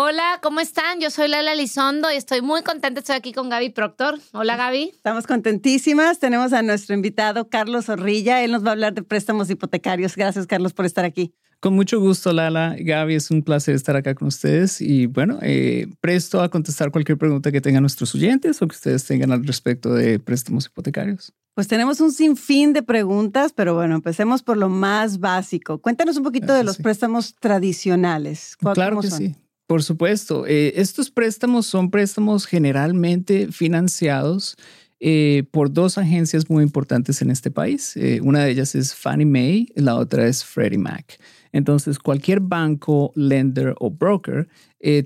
Hola, 0.00 0.38
¿cómo 0.44 0.60
están? 0.60 1.00
Yo 1.00 1.10
soy 1.10 1.26
Lala 1.26 1.56
Lizondo 1.56 2.08
y 2.12 2.14
estoy 2.14 2.40
muy 2.40 2.62
contenta. 2.62 3.00
Estoy 3.00 3.16
aquí 3.16 3.32
con 3.32 3.48
Gaby 3.48 3.70
Proctor. 3.70 4.20
Hola, 4.32 4.56
Gaby. 4.56 4.92
Estamos 4.94 5.26
contentísimas. 5.26 6.20
Tenemos 6.20 6.52
a 6.52 6.62
nuestro 6.62 6.94
invitado, 6.94 7.48
Carlos 7.48 7.86
Zorrilla. 7.86 8.44
Él 8.44 8.52
nos 8.52 8.64
va 8.64 8.68
a 8.68 8.72
hablar 8.74 8.94
de 8.94 9.02
préstamos 9.02 9.50
hipotecarios. 9.50 10.14
Gracias, 10.14 10.46
Carlos, 10.46 10.72
por 10.72 10.86
estar 10.86 11.04
aquí. 11.04 11.34
Con 11.58 11.74
mucho 11.74 11.98
gusto, 11.98 12.32
Lala. 12.32 12.76
Gaby, 12.78 13.16
es 13.16 13.32
un 13.32 13.42
placer 13.42 13.74
estar 13.74 13.96
acá 13.96 14.14
con 14.14 14.28
ustedes 14.28 14.80
y 14.80 15.06
bueno, 15.06 15.40
eh, 15.42 15.88
presto 16.00 16.42
a 16.42 16.48
contestar 16.48 16.92
cualquier 16.92 17.18
pregunta 17.18 17.50
que 17.50 17.60
tengan 17.60 17.82
nuestros 17.82 18.14
oyentes 18.14 18.62
o 18.62 18.68
que 18.68 18.76
ustedes 18.76 19.04
tengan 19.04 19.32
al 19.32 19.44
respecto 19.44 19.92
de 19.94 20.20
préstamos 20.20 20.66
hipotecarios. 20.66 21.32
Pues 21.54 21.66
tenemos 21.66 22.00
un 22.00 22.12
sinfín 22.12 22.72
de 22.72 22.84
preguntas, 22.84 23.52
pero 23.52 23.74
bueno, 23.74 23.96
empecemos 23.96 24.44
por 24.44 24.58
lo 24.58 24.68
más 24.68 25.18
básico. 25.18 25.78
Cuéntanos 25.78 26.16
un 26.16 26.22
poquito 26.22 26.54
de 26.54 26.62
los 26.62 26.76
préstamos 26.76 27.34
tradicionales. 27.40 28.56
Claro 28.74 29.00
que 29.00 29.10
sí. 29.10 29.34
Por 29.68 29.82
supuesto, 29.82 30.46
eh, 30.46 30.72
estos 30.76 31.10
préstamos 31.10 31.66
son 31.66 31.90
préstamos 31.90 32.46
generalmente 32.46 33.52
financiados 33.52 34.56
eh, 34.98 35.44
por 35.50 35.70
dos 35.70 35.98
agencias 35.98 36.48
muy 36.48 36.64
importantes 36.64 37.20
en 37.20 37.30
este 37.30 37.50
país. 37.50 37.94
Eh, 37.98 38.22
una 38.22 38.44
de 38.44 38.52
ellas 38.52 38.74
es 38.74 38.94
Fannie 38.94 39.26
Mae, 39.26 39.66
la 39.74 39.96
otra 39.96 40.26
es 40.26 40.42
Freddie 40.42 40.78
Mac. 40.78 41.20
Entonces, 41.52 41.98
cualquier 41.98 42.40
banco, 42.40 43.12
lender 43.14 43.74
o 43.78 43.90
broker 43.90 44.48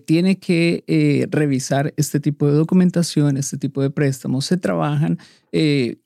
tiene 0.07 0.39
que 0.39 1.27
revisar 1.31 1.95
este 1.97 2.21
tipo 2.21 2.47
de 2.47 2.53
documentación, 2.53 3.37
este 3.39 3.57
tipo 3.57 3.81
de 3.81 3.91
préstamos. 3.91 4.45
Se 4.45 4.59
trabajan 4.59 5.19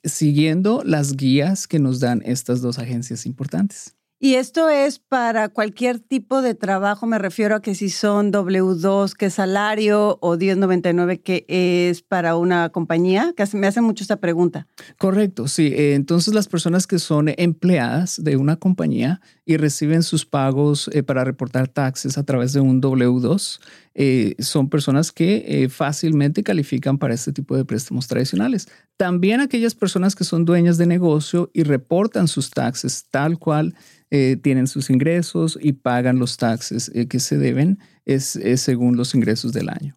siguiendo 0.04 0.82
las 0.84 1.16
guías 1.16 1.66
que 1.66 1.78
nos 1.78 2.00
dan 2.00 2.22
estas 2.24 2.60
dos 2.60 2.78
agencias 2.78 3.26
importantes. 3.26 3.96
Y 4.18 4.36
esto 4.36 4.70
es 4.70 4.98
para 4.98 5.50
cualquier 5.50 5.98
tipo 5.98 6.40
de 6.40 6.54
trabajo, 6.54 7.06
me 7.06 7.18
refiero 7.18 7.56
a 7.56 7.60
que 7.60 7.74
si 7.74 7.90
son 7.90 8.32
W2, 8.32 9.12
que 9.12 9.26
es 9.26 9.34
salario, 9.34 10.18
o 10.22 10.38
1099, 10.38 11.20
que 11.20 11.44
es 11.48 12.00
para 12.00 12.36
una 12.36 12.70
compañía, 12.70 13.34
que 13.36 13.44
me 13.52 13.66
hacen 13.66 13.84
mucho 13.84 14.04
esta 14.04 14.16
pregunta. 14.16 14.66
Correcto, 14.96 15.48
sí. 15.48 15.66
Eh, 15.66 15.94
entonces 15.94 16.32
las 16.32 16.48
personas 16.48 16.86
que 16.86 16.98
son 16.98 17.28
empleadas 17.36 18.22
de 18.22 18.36
una 18.36 18.56
compañía 18.56 19.20
y 19.44 19.58
reciben 19.58 20.02
sus 20.02 20.24
pagos 20.24 20.88
eh, 20.94 21.02
para 21.02 21.22
reportar 21.22 21.68
taxes 21.68 22.16
a 22.16 22.24
través 22.24 22.54
de 22.54 22.60
un 22.60 22.80
W2, 22.80 23.60
eh, 23.98 24.36
son 24.38 24.68
personas 24.68 25.10
que 25.10 25.68
fácilmente 25.70 26.42
califican 26.42 26.98
para 26.98 27.14
este 27.14 27.32
tipo 27.32 27.56
de 27.56 27.64
préstamos 27.64 28.06
tradicionales. 28.06 28.68
También 28.96 29.40
aquellas 29.40 29.74
personas 29.74 30.14
que 30.14 30.24
son 30.24 30.44
dueñas 30.44 30.78
de 30.78 30.86
negocio 30.86 31.50
y 31.52 31.64
reportan 31.64 32.28
sus 32.28 32.50
taxes 32.50 33.06
tal 33.10 33.38
cual 33.38 33.74
eh, 34.10 34.36
tienen 34.40 34.68
sus 34.68 34.88
ingresos 34.88 35.58
y 35.60 35.72
pagan 35.72 36.20
los 36.20 36.36
taxes 36.36 36.92
eh, 36.94 37.08
que 37.08 37.18
se 37.18 37.38
deben 37.38 37.80
es, 38.04 38.38
según 38.56 38.96
los 38.96 39.16
ingresos 39.16 39.52
del 39.52 39.68
año. 39.68 39.96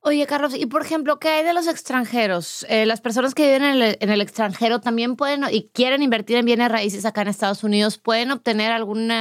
Oye, 0.00 0.26
Carlos, 0.26 0.56
y 0.56 0.66
por 0.66 0.82
ejemplo, 0.82 1.20
¿qué 1.20 1.28
hay 1.28 1.44
de 1.44 1.52
los 1.52 1.68
extranjeros? 1.68 2.66
Eh, 2.68 2.86
las 2.86 3.00
personas 3.00 3.34
que 3.34 3.44
viven 3.44 3.62
en 3.62 3.82
el, 3.82 3.98
en 4.00 4.10
el, 4.10 4.20
extranjero 4.20 4.80
también 4.80 5.14
pueden 5.14 5.44
y 5.52 5.68
quieren 5.68 6.02
invertir 6.02 6.38
en 6.38 6.44
bienes 6.44 6.72
raíces 6.72 7.04
acá 7.04 7.22
en 7.22 7.28
Estados 7.28 7.62
Unidos, 7.62 7.98
¿pueden 7.98 8.32
obtener 8.32 8.72
algún 8.72 9.12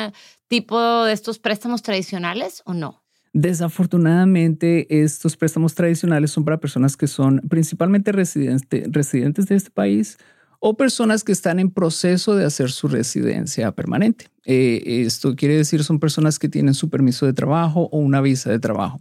tipo 0.48 1.04
de 1.04 1.14
estos 1.14 1.38
préstamos 1.38 1.84
tradicionales 1.84 2.64
o 2.66 2.74
no? 2.74 3.01
Desafortunadamente, 3.34 5.04
estos 5.04 5.38
préstamos 5.38 5.74
tradicionales 5.74 6.32
son 6.32 6.44
para 6.44 6.60
personas 6.60 6.98
que 6.98 7.08
son 7.08 7.40
principalmente 7.50 8.12
residentes 8.12 9.46
de 9.46 9.56
este 9.56 9.72
país 9.72 10.18
o 10.60 10.76
personas 10.76 11.24
que 11.24 11.32
están 11.32 11.60
en 11.60 11.72
proceso 11.72 12.36
de 12.36 12.46
hacer 12.46 12.72
su 12.72 12.88
residencia 12.88 13.72
permanente. 13.72 14.26
Eh, 14.46 15.04
esto 15.06 15.36
quiere 15.36 15.56
decir 15.56 15.84
son 15.84 16.00
personas 16.00 16.40
que 16.40 16.50
tienen 16.50 16.74
su 16.74 16.90
permiso 16.90 17.26
de 17.26 17.34
trabajo 17.34 17.90
o 17.92 18.00
una 18.00 18.22
visa 18.22 18.52
de 18.52 18.60
trabajo. 18.60 19.00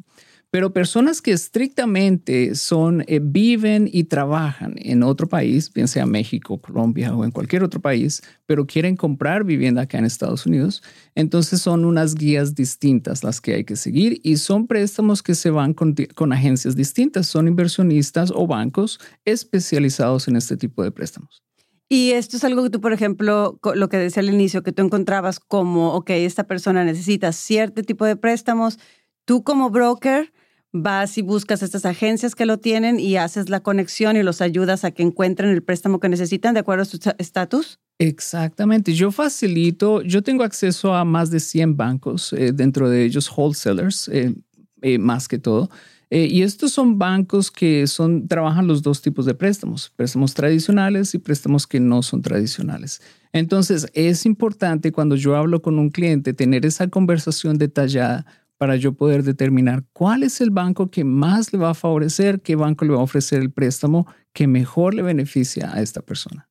Pero 0.52 0.72
personas 0.72 1.22
que 1.22 1.30
estrictamente 1.30 2.56
son, 2.56 3.04
eh, 3.06 3.20
viven 3.22 3.88
y 3.92 4.04
trabajan 4.04 4.74
en 4.78 5.04
otro 5.04 5.28
país, 5.28 5.72
bien 5.72 5.86
sea 5.86 6.06
México, 6.06 6.60
Colombia 6.60 7.14
o 7.14 7.24
en 7.24 7.30
cualquier 7.30 7.62
otro 7.62 7.80
país, 7.80 8.20
pero 8.46 8.66
quieren 8.66 8.96
comprar 8.96 9.44
vivienda 9.44 9.82
acá 9.82 9.98
en 9.98 10.06
Estados 10.06 10.46
Unidos, 10.46 10.82
entonces 11.14 11.62
son 11.62 11.84
unas 11.84 12.16
guías 12.16 12.56
distintas 12.56 13.22
las 13.22 13.40
que 13.40 13.54
hay 13.54 13.64
que 13.64 13.76
seguir 13.76 14.20
y 14.24 14.38
son 14.38 14.66
préstamos 14.66 15.22
que 15.22 15.36
se 15.36 15.50
van 15.50 15.72
con, 15.72 15.94
con 16.16 16.32
agencias 16.32 16.74
distintas, 16.74 17.28
son 17.28 17.46
inversionistas 17.46 18.32
o 18.34 18.48
bancos 18.48 18.98
especializados 19.24 20.26
en 20.26 20.34
este 20.34 20.56
tipo 20.56 20.82
de 20.82 20.90
préstamos. 20.90 21.44
Y 21.88 22.12
esto 22.12 22.36
es 22.36 22.44
algo 22.44 22.62
que 22.62 22.70
tú, 22.70 22.80
por 22.80 22.92
ejemplo, 22.92 23.58
lo 23.74 23.88
que 23.88 23.98
decía 23.98 24.20
al 24.20 24.30
inicio, 24.30 24.62
que 24.62 24.70
tú 24.70 24.82
encontrabas 24.82 25.40
como, 25.40 25.94
ok, 25.94 26.10
esta 26.10 26.44
persona 26.44 26.84
necesita 26.84 27.32
cierto 27.32 27.82
tipo 27.82 28.04
de 28.04 28.14
préstamos. 28.14 28.78
Tú 29.24 29.42
como 29.42 29.70
broker 29.70 30.32
vas 30.72 31.18
y 31.18 31.22
buscas 31.22 31.62
estas 31.62 31.84
agencias 31.84 32.34
que 32.34 32.46
lo 32.46 32.58
tienen 32.58 33.00
y 33.00 33.16
haces 33.16 33.48
la 33.48 33.60
conexión 33.60 34.16
y 34.16 34.22
los 34.22 34.40
ayudas 34.40 34.84
a 34.84 34.92
que 34.92 35.02
encuentren 35.02 35.50
el 35.50 35.62
préstamo 35.62 36.00
que 36.00 36.08
necesitan 36.08 36.54
de 36.54 36.60
acuerdo 36.60 36.82
a 36.82 36.86
su 36.86 36.98
estatus. 37.18 37.78
Exactamente. 37.98 38.94
Yo 38.94 39.10
facilito, 39.10 40.02
yo 40.02 40.22
tengo 40.22 40.42
acceso 40.42 40.94
a 40.94 41.04
más 41.04 41.30
de 41.30 41.40
100 41.40 41.76
bancos, 41.76 42.32
eh, 42.32 42.52
dentro 42.52 42.88
de 42.88 43.04
ellos 43.04 43.30
wholesalers, 43.36 44.08
eh, 44.08 44.34
eh, 44.82 44.98
más 44.98 45.28
que 45.28 45.38
todo. 45.38 45.70
Y 46.12 46.42
estos 46.42 46.72
son 46.72 46.98
bancos 46.98 47.52
que 47.52 47.86
son, 47.86 48.26
trabajan 48.26 48.66
los 48.66 48.82
dos 48.82 49.00
tipos 49.00 49.26
de 49.26 49.34
préstamos, 49.34 49.92
préstamos 49.94 50.34
tradicionales 50.34 51.14
y 51.14 51.18
préstamos 51.18 51.68
que 51.68 51.78
no 51.78 52.02
son 52.02 52.20
tradicionales. 52.20 53.00
Entonces, 53.32 53.86
es 53.94 54.26
importante 54.26 54.90
cuando 54.90 55.14
yo 55.14 55.36
hablo 55.36 55.62
con 55.62 55.78
un 55.78 55.90
cliente 55.90 56.34
tener 56.34 56.66
esa 56.66 56.88
conversación 56.88 57.58
detallada 57.58 58.26
para 58.60 58.76
yo 58.76 58.92
poder 58.92 59.22
determinar 59.22 59.84
cuál 59.94 60.22
es 60.22 60.42
el 60.42 60.50
banco 60.50 60.90
que 60.90 61.02
más 61.02 61.50
le 61.54 61.58
va 61.58 61.70
a 61.70 61.74
favorecer, 61.74 62.42
qué 62.42 62.56
banco 62.56 62.84
le 62.84 62.92
va 62.92 62.98
a 62.98 63.04
ofrecer 63.04 63.40
el 63.40 63.50
préstamo 63.50 64.06
que 64.34 64.46
mejor 64.46 64.92
le 64.92 65.00
beneficia 65.00 65.72
a 65.72 65.80
esta 65.80 66.02
persona. 66.02 66.46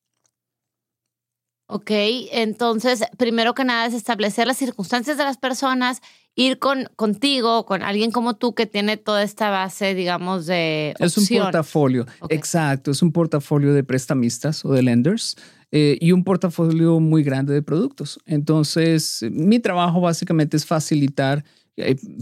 Ok, 1.68 1.92
entonces, 2.32 3.04
primero 3.20 3.54
que 3.54 3.64
nada 3.64 3.86
es 3.86 3.94
establecer 3.94 4.48
las 4.48 4.58
circunstancias 4.58 5.20
de 5.20 5.24
las 5.24 5.38
personas, 5.38 6.02
ir 6.34 6.58
con 6.58 6.90
contigo, 6.96 7.68
con 7.68 7.84
alguien 7.84 8.10
como 8.10 8.36
tú 8.36 8.56
que 8.56 8.66
tiene 8.66 8.98
toda 8.98 9.22
esta 9.22 9.52
base, 9.52 9.94
digamos, 9.94 10.48
de 10.48 10.96
Es 10.98 11.16
un 11.16 11.28
portafolio, 11.28 12.08
exacto, 12.30 12.90
es 12.90 13.04
un 13.04 13.12
portafolio 13.12 13.72
de 13.72 13.84
prestamistas 13.84 14.66
o 14.66 14.74
de 14.74 14.82
lenders. 14.82 15.36
Eh, 15.72 16.00
y 16.02 16.14
un 16.14 16.24
portafolio 16.24 17.00
muy 17.00 17.22
grande 17.22 17.54
de 17.54 17.62
productos. 17.62 18.20
Entonces, 18.26 19.24
mi 19.30 19.60
trabajo 19.60 20.02
básicamente 20.02 20.58
es 20.58 20.66
facilitar 20.66 21.46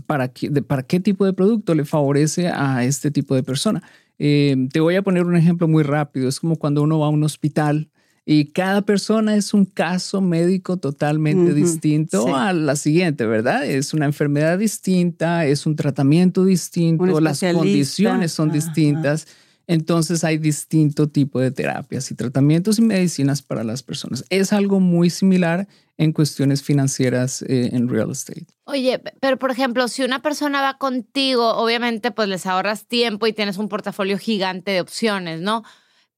para, 0.05 0.29
qué, 0.29 0.49
para 0.61 0.83
qué 0.83 0.99
tipo 0.99 1.25
de 1.25 1.33
producto 1.33 1.75
le 1.75 1.85
favorece 1.85 2.47
a 2.47 2.83
este 2.83 3.11
tipo 3.11 3.35
de 3.35 3.43
persona. 3.43 3.83
Eh, 4.19 4.55
te 4.71 4.79
voy 4.79 4.95
a 4.95 5.01
poner 5.01 5.25
un 5.25 5.35
ejemplo 5.35 5.67
muy 5.67 5.83
rápido. 5.83 6.27
Es 6.27 6.39
como 6.39 6.55
cuando 6.55 6.81
uno 6.81 6.99
va 6.99 7.07
a 7.07 7.09
un 7.09 7.23
hospital 7.23 7.89
y 8.29 8.47
cada 8.47 8.81
persona 8.81 9.37
es 9.37 9.53
un 9.53 9.63
caso 9.63 10.19
médico 10.19 10.75
totalmente 10.75 11.53
distinto 11.53 12.35
a 12.35 12.51
la 12.51 12.75
siguiente, 12.75 13.25
¿verdad? 13.25 13.65
Es 13.65 13.93
una 13.93 14.05
enfermedad 14.05 14.59
distinta, 14.59 15.45
es 15.45 15.65
un 15.65 15.77
tratamiento 15.77 16.43
distinto, 16.43 17.21
las 17.21 17.39
condiciones 17.39 18.33
son 18.33 18.51
distintas. 18.51 19.27
Entonces 19.67 20.23
hay 20.23 20.37
distinto 20.37 21.07
tipo 21.07 21.39
de 21.39 21.51
terapias 21.51 22.09
y 22.09 22.15
tratamientos 22.15 22.79
y 22.79 22.81
medicinas 22.81 23.41
para 23.41 23.63
las 23.63 23.83
personas. 23.83 24.23
Es 24.29 24.53
algo 24.53 24.79
muy 24.79 25.09
similar 25.09 25.67
en 25.97 26.13
cuestiones 26.13 26.63
financieras 26.63 27.41
eh, 27.41 27.69
en 27.73 27.89
real 27.89 28.11
estate. 28.11 28.47
Oye, 28.63 29.01
pero 29.19 29.37
por 29.37 29.51
ejemplo, 29.51 29.87
si 29.87 30.03
una 30.03 30.21
persona 30.21 30.61
va 30.61 30.77
contigo, 30.77 31.55
obviamente 31.55 32.11
pues 32.11 32.29
les 32.29 32.45
ahorras 32.45 32.87
tiempo 32.87 33.27
y 33.27 33.33
tienes 33.33 33.57
un 33.57 33.67
portafolio 33.67 34.17
gigante 34.17 34.71
de 34.71 34.81
opciones, 34.81 35.41
¿no? 35.41 35.63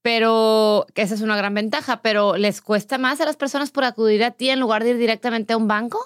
pero 0.02 0.86
esa 0.94 1.14
es 1.14 1.20
una 1.20 1.36
gran 1.36 1.54
ventaja, 1.54 2.00
pero 2.02 2.36
¿les 2.36 2.62
cuesta 2.62 2.98
más 2.98 3.20
a 3.20 3.26
las 3.26 3.36
personas 3.36 3.70
por 3.70 3.84
acudir 3.84 4.24
a 4.24 4.30
ti 4.30 4.50
en 4.50 4.60
lugar 4.60 4.84
de 4.84 4.90
ir 4.90 4.98
directamente 4.98 5.52
a 5.52 5.56
un 5.56 5.68
banco? 5.68 5.98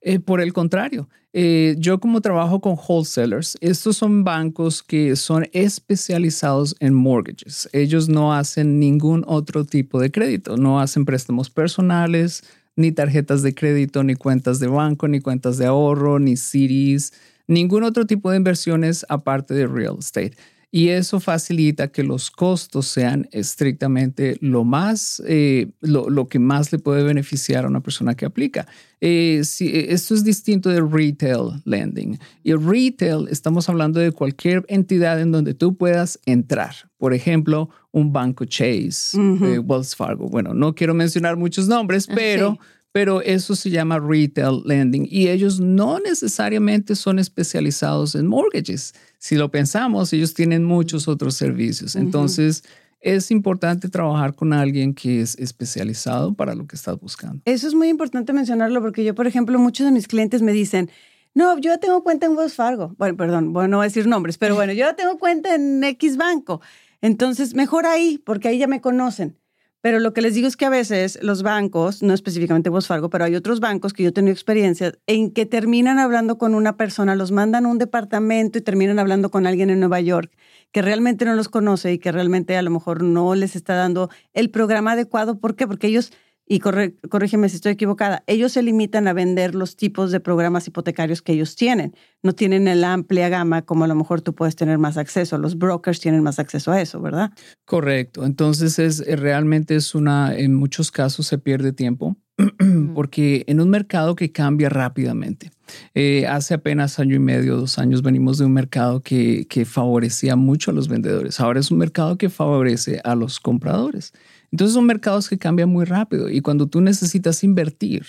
Eh, 0.00 0.20
por 0.20 0.40
el 0.40 0.52
contrario, 0.52 1.08
eh, 1.32 1.74
yo 1.78 1.98
como 1.98 2.20
trabajo 2.20 2.60
con 2.60 2.76
wholesalers, 2.76 3.56
estos 3.60 3.96
son 3.96 4.22
bancos 4.22 4.82
que 4.82 5.16
son 5.16 5.48
especializados 5.52 6.76
en 6.78 6.94
mortgages. 6.94 7.68
Ellos 7.72 8.08
no 8.08 8.32
hacen 8.32 8.78
ningún 8.78 9.24
otro 9.26 9.64
tipo 9.64 10.00
de 10.00 10.12
crédito, 10.12 10.56
no 10.56 10.80
hacen 10.80 11.04
préstamos 11.04 11.50
personales, 11.50 12.44
ni 12.76 12.92
tarjetas 12.92 13.42
de 13.42 13.54
crédito, 13.54 14.04
ni 14.04 14.14
cuentas 14.14 14.60
de 14.60 14.68
banco, 14.68 15.08
ni 15.08 15.20
cuentas 15.20 15.58
de 15.58 15.66
ahorro, 15.66 16.18
ni 16.18 16.36
CDs, 16.36 17.12
ningún 17.46 17.82
otro 17.82 18.06
tipo 18.06 18.30
de 18.30 18.36
inversiones 18.36 19.04
aparte 19.08 19.54
de 19.54 19.66
real 19.66 19.96
estate. 19.98 20.36
Y 20.76 20.88
eso 20.88 21.20
facilita 21.20 21.86
que 21.92 22.02
los 22.02 22.32
costos 22.32 22.88
sean 22.88 23.28
estrictamente 23.30 24.36
lo 24.40 24.64
más, 24.64 25.22
eh, 25.24 25.68
lo, 25.80 26.26
que 26.26 26.40
más 26.40 26.72
le 26.72 26.80
puede 26.80 27.04
beneficiar 27.04 27.64
a 27.64 27.68
una 27.68 27.78
persona 27.78 28.16
que 28.16 28.26
aplica. 28.26 28.66
Eh, 29.00 29.42
si, 29.44 29.68
eh, 29.68 29.92
esto 29.92 30.14
es 30.14 30.24
distinto 30.24 30.70
de 30.70 30.80
retail 30.80 31.62
lending. 31.64 32.18
Y 32.42 32.54
retail, 32.54 33.28
estamos 33.30 33.68
hablando 33.68 34.00
de 34.00 34.10
cualquier 34.10 34.64
entidad 34.66 35.20
en 35.20 35.30
donde 35.30 35.54
tú 35.54 35.76
puedas 35.76 36.18
entrar. 36.26 36.74
Por 36.96 37.14
ejemplo, 37.14 37.70
un 37.92 38.12
banco 38.12 38.44
Chase, 38.44 39.16
Wells 39.16 39.94
Fargo. 39.94 40.26
Bueno, 40.26 40.54
no 40.54 40.74
quiero 40.74 40.92
mencionar 40.92 41.36
muchos 41.36 41.68
nombres, 41.68 42.08
ah, 42.10 42.14
pero 42.16 42.58
pero 42.94 43.22
eso 43.22 43.56
se 43.56 43.70
llama 43.70 43.98
retail 43.98 44.62
lending 44.64 45.08
y 45.10 45.26
ellos 45.26 45.58
no 45.58 45.98
necesariamente 45.98 46.94
son 46.94 47.18
especializados 47.18 48.14
en 48.14 48.28
mortgages. 48.28 48.94
Si 49.18 49.34
lo 49.34 49.50
pensamos, 49.50 50.12
ellos 50.12 50.32
tienen 50.32 50.62
muchos 50.62 51.08
otros 51.08 51.34
servicios. 51.34 51.96
Entonces, 51.96 52.62
es 53.00 53.32
importante 53.32 53.88
trabajar 53.88 54.36
con 54.36 54.52
alguien 54.52 54.94
que 54.94 55.20
es 55.20 55.36
especializado 55.40 56.34
para 56.34 56.54
lo 56.54 56.68
que 56.68 56.76
estás 56.76 57.00
buscando. 57.00 57.42
Eso 57.46 57.66
es 57.66 57.74
muy 57.74 57.88
importante 57.88 58.32
mencionarlo 58.32 58.80
porque 58.80 59.02
yo, 59.02 59.12
por 59.16 59.26
ejemplo, 59.26 59.58
muchos 59.58 59.86
de 59.86 59.90
mis 59.90 60.06
clientes 60.06 60.40
me 60.40 60.52
dicen, 60.52 60.88
no, 61.34 61.58
yo 61.58 61.80
tengo 61.80 62.04
cuenta 62.04 62.26
en 62.26 62.36
Wells 62.36 62.54
Fargo. 62.54 62.94
Bueno, 62.96 63.16
perdón, 63.16 63.52
bueno, 63.52 63.66
no 63.66 63.76
voy 63.78 63.86
a 63.86 63.88
decir 63.88 64.06
nombres, 64.06 64.38
pero 64.38 64.54
bueno, 64.54 64.72
yo 64.72 64.94
tengo 64.94 65.18
cuenta 65.18 65.56
en 65.56 65.82
X 65.82 66.16
banco. 66.16 66.60
Entonces, 67.00 67.56
mejor 67.56 67.86
ahí, 67.86 68.22
porque 68.24 68.46
ahí 68.46 68.58
ya 68.58 68.68
me 68.68 68.80
conocen. 68.80 69.36
Pero 69.84 70.00
lo 70.00 70.14
que 70.14 70.22
les 70.22 70.32
digo 70.32 70.48
es 70.48 70.56
que 70.56 70.64
a 70.64 70.70
veces 70.70 71.18
los 71.20 71.42
bancos, 71.42 72.02
no 72.02 72.14
específicamente 72.14 72.70
Wells 72.70 72.86
Fargo, 72.86 73.10
pero 73.10 73.26
hay 73.26 73.36
otros 73.36 73.60
bancos 73.60 73.92
que 73.92 74.02
yo 74.02 74.08
he 74.08 74.12
tenido 74.12 74.32
experiencia 74.32 74.94
en 75.06 75.30
que 75.30 75.44
terminan 75.44 75.98
hablando 75.98 76.38
con 76.38 76.54
una 76.54 76.78
persona, 76.78 77.14
los 77.14 77.32
mandan 77.32 77.66
a 77.66 77.68
un 77.68 77.76
departamento 77.76 78.56
y 78.56 78.62
terminan 78.62 78.98
hablando 78.98 79.30
con 79.30 79.46
alguien 79.46 79.68
en 79.68 79.80
Nueva 79.80 80.00
York 80.00 80.32
que 80.72 80.80
realmente 80.80 81.26
no 81.26 81.34
los 81.34 81.50
conoce 81.50 81.92
y 81.92 81.98
que 81.98 82.12
realmente 82.12 82.56
a 82.56 82.62
lo 82.62 82.70
mejor 82.70 83.02
no 83.02 83.34
les 83.34 83.56
está 83.56 83.74
dando 83.74 84.08
el 84.32 84.48
programa 84.48 84.92
adecuado. 84.92 85.38
¿Por 85.38 85.54
qué? 85.54 85.66
Porque 85.66 85.88
ellos 85.88 86.14
y 86.46 86.58
corrígeme 86.58 87.48
si 87.48 87.56
estoy 87.56 87.72
equivocada, 87.72 88.22
ellos 88.26 88.52
se 88.52 88.62
limitan 88.62 89.08
a 89.08 89.14
vender 89.14 89.54
los 89.54 89.76
tipos 89.76 90.12
de 90.12 90.20
programas 90.20 90.66
hipotecarios 90.66 91.22
que 91.22 91.32
ellos 91.32 91.56
tienen. 91.56 91.94
No 92.22 92.34
tienen 92.34 92.80
la 92.80 92.92
amplia 92.92 93.30
gama 93.30 93.62
como 93.62 93.84
a 93.84 93.88
lo 93.88 93.94
mejor 93.94 94.20
tú 94.20 94.34
puedes 94.34 94.54
tener 94.54 94.76
más 94.76 94.98
acceso. 94.98 95.38
Los 95.38 95.56
brokers 95.56 96.00
tienen 96.00 96.22
más 96.22 96.38
acceso 96.38 96.70
a 96.70 96.82
eso, 96.82 97.00
¿verdad? 97.00 97.32
Correcto. 97.64 98.26
Entonces 98.26 98.78
es 98.78 99.00
eh, 99.00 99.16
realmente 99.16 99.74
es 99.74 99.94
una, 99.94 100.36
en 100.36 100.54
muchos 100.54 100.90
casos 100.90 101.26
se 101.26 101.38
pierde 101.38 101.72
tiempo 101.72 102.18
porque 102.94 103.44
en 103.46 103.60
un 103.60 103.70
mercado 103.70 104.14
que 104.14 104.30
cambia 104.30 104.68
rápidamente. 104.68 105.50
Eh, 105.94 106.26
hace 106.26 106.52
apenas 106.52 106.98
año 106.98 107.16
y 107.16 107.20
medio, 107.20 107.56
dos 107.56 107.78
años, 107.78 108.02
venimos 108.02 108.36
de 108.36 108.44
un 108.44 108.52
mercado 108.52 109.00
que, 109.00 109.46
que 109.48 109.64
favorecía 109.64 110.36
mucho 110.36 110.70
a 110.70 110.74
los 110.74 110.88
vendedores. 110.88 111.40
Ahora 111.40 111.60
es 111.60 111.70
un 111.70 111.78
mercado 111.78 112.18
que 112.18 112.28
favorece 112.28 113.00
a 113.02 113.14
los 113.14 113.40
compradores. 113.40 114.12
Entonces 114.54 114.74
son 114.74 114.86
mercados 114.86 115.28
que 115.28 115.36
cambian 115.36 115.68
muy 115.68 115.84
rápido 115.84 116.30
y 116.30 116.40
cuando 116.40 116.68
tú 116.68 116.80
necesitas 116.80 117.42
invertir, 117.42 118.06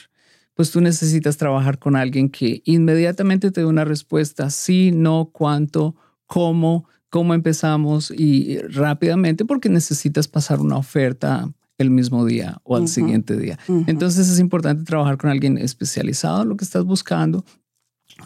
pues 0.54 0.70
tú 0.70 0.80
necesitas 0.80 1.38
trabajar 1.38 1.80
con 1.80 1.96
alguien 1.96 2.30
que 2.30 2.62
inmediatamente 2.66 3.50
te 3.50 3.62
dé 3.62 3.66
una 3.66 3.84
respuesta, 3.84 4.52
sí, 4.52 4.92
no, 4.92 5.32
cuánto, 5.34 5.96
cómo, 6.28 6.88
cómo 7.10 7.34
empezamos 7.34 8.14
y 8.16 8.60
rápidamente 8.60 9.44
porque 9.44 9.70
necesitas 9.70 10.28
pasar 10.28 10.60
una 10.60 10.78
oferta 10.78 11.52
el 11.80 11.90
mismo 11.90 12.26
día 12.26 12.62
o 12.64 12.76
al 12.76 12.90
siguiente 12.90 13.36
día. 13.38 13.58
Entonces 13.88 14.30
es 14.30 14.38
importante 14.38 14.84
trabajar 14.84 15.18
con 15.18 15.32
alguien 15.32 15.58
especializado 15.58 16.44
en 16.44 16.50
lo 16.50 16.58
que 16.58 16.66
estás 16.66 16.84
buscando. 16.84 17.44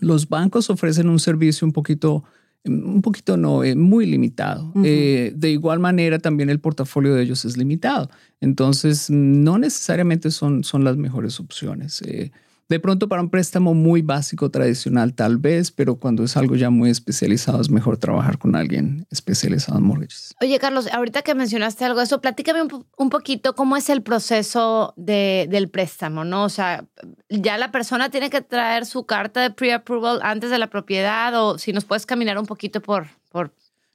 Los 0.01 0.27
bancos 0.27 0.69
ofrecen 0.69 1.07
un 1.07 1.19
servicio 1.19 1.65
un 1.65 1.71
poquito 1.71 2.25
un 2.65 3.01
poquito 3.01 3.37
no, 3.37 3.63
eh, 3.63 3.75
muy 3.75 4.05
limitado. 4.05 4.71
Eh, 4.83 5.33
de 5.35 5.49
igual 5.51 5.79
manera, 5.79 6.19
también 6.19 6.49
el 6.49 6.59
portafolio 6.59 7.15
de 7.15 7.23
ellos 7.23 7.45
es 7.45 7.57
limitado. 7.57 8.09
Entonces, 8.41 9.09
no 9.09 9.57
necesariamente 9.57 10.31
son, 10.31 10.63
son 10.63 10.83
las 10.83 10.97
mejores 10.97 11.39
opciones. 11.39 12.01
Eh, 12.01 12.31
de 12.69 12.79
pronto 12.79 13.09
para 13.09 13.23
un 13.23 13.29
préstamo 13.29 13.73
muy 13.73 14.03
básico, 14.03 14.51
tradicional, 14.51 15.15
tal 15.15 15.37
vez, 15.37 15.71
pero 15.71 15.95
cuando 15.95 16.23
es 16.23 16.37
algo 16.37 16.55
ya 16.55 16.69
muy 16.69 16.91
especializado, 16.91 17.59
es 17.59 17.71
mejor 17.71 17.97
trabajar 17.97 18.37
con 18.37 18.55
alguien 18.55 19.07
especializado 19.09 19.79
en 19.79 19.85
mortgages. 19.85 20.35
Oye, 20.39 20.59
Carlos, 20.59 20.87
ahorita 20.91 21.23
que 21.23 21.33
mencionaste 21.33 21.83
algo 21.83 21.99
de 21.99 22.05
eso, 22.05 22.21
platícame 22.21 22.61
un, 22.97 23.09
poquito 23.09 23.55
cómo 23.55 23.75
es 23.75 23.89
el 23.89 24.03
proceso 24.03 24.93
de, 24.97 25.47
del 25.49 25.69
préstamo, 25.69 26.23
¿no? 26.23 26.43
O 26.43 26.49
sea, 26.49 26.85
ya 27.27 27.57
la 27.57 27.71
persona 27.71 28.11
tiene 28.11 28.29
que 28.29 28.41
traer 28.41 28.85
su 28.85 29.05
carta 29.05 29.41
de 29.41 29.49
pre-approval 29.49 30.19
antes 30.21 30.51
de 30.51 30.59
la 30.59 30.67
propiedad 30.67 31.33
o 31.41 31.57
si 31.57 31.73
nos 31.73 31.85
puedes 31.85 32.05
caminar 32.05 32.37
un 32.37 32.45
poquito 32.45 32.81
por, 32.81 33.07
por 33.31 33.51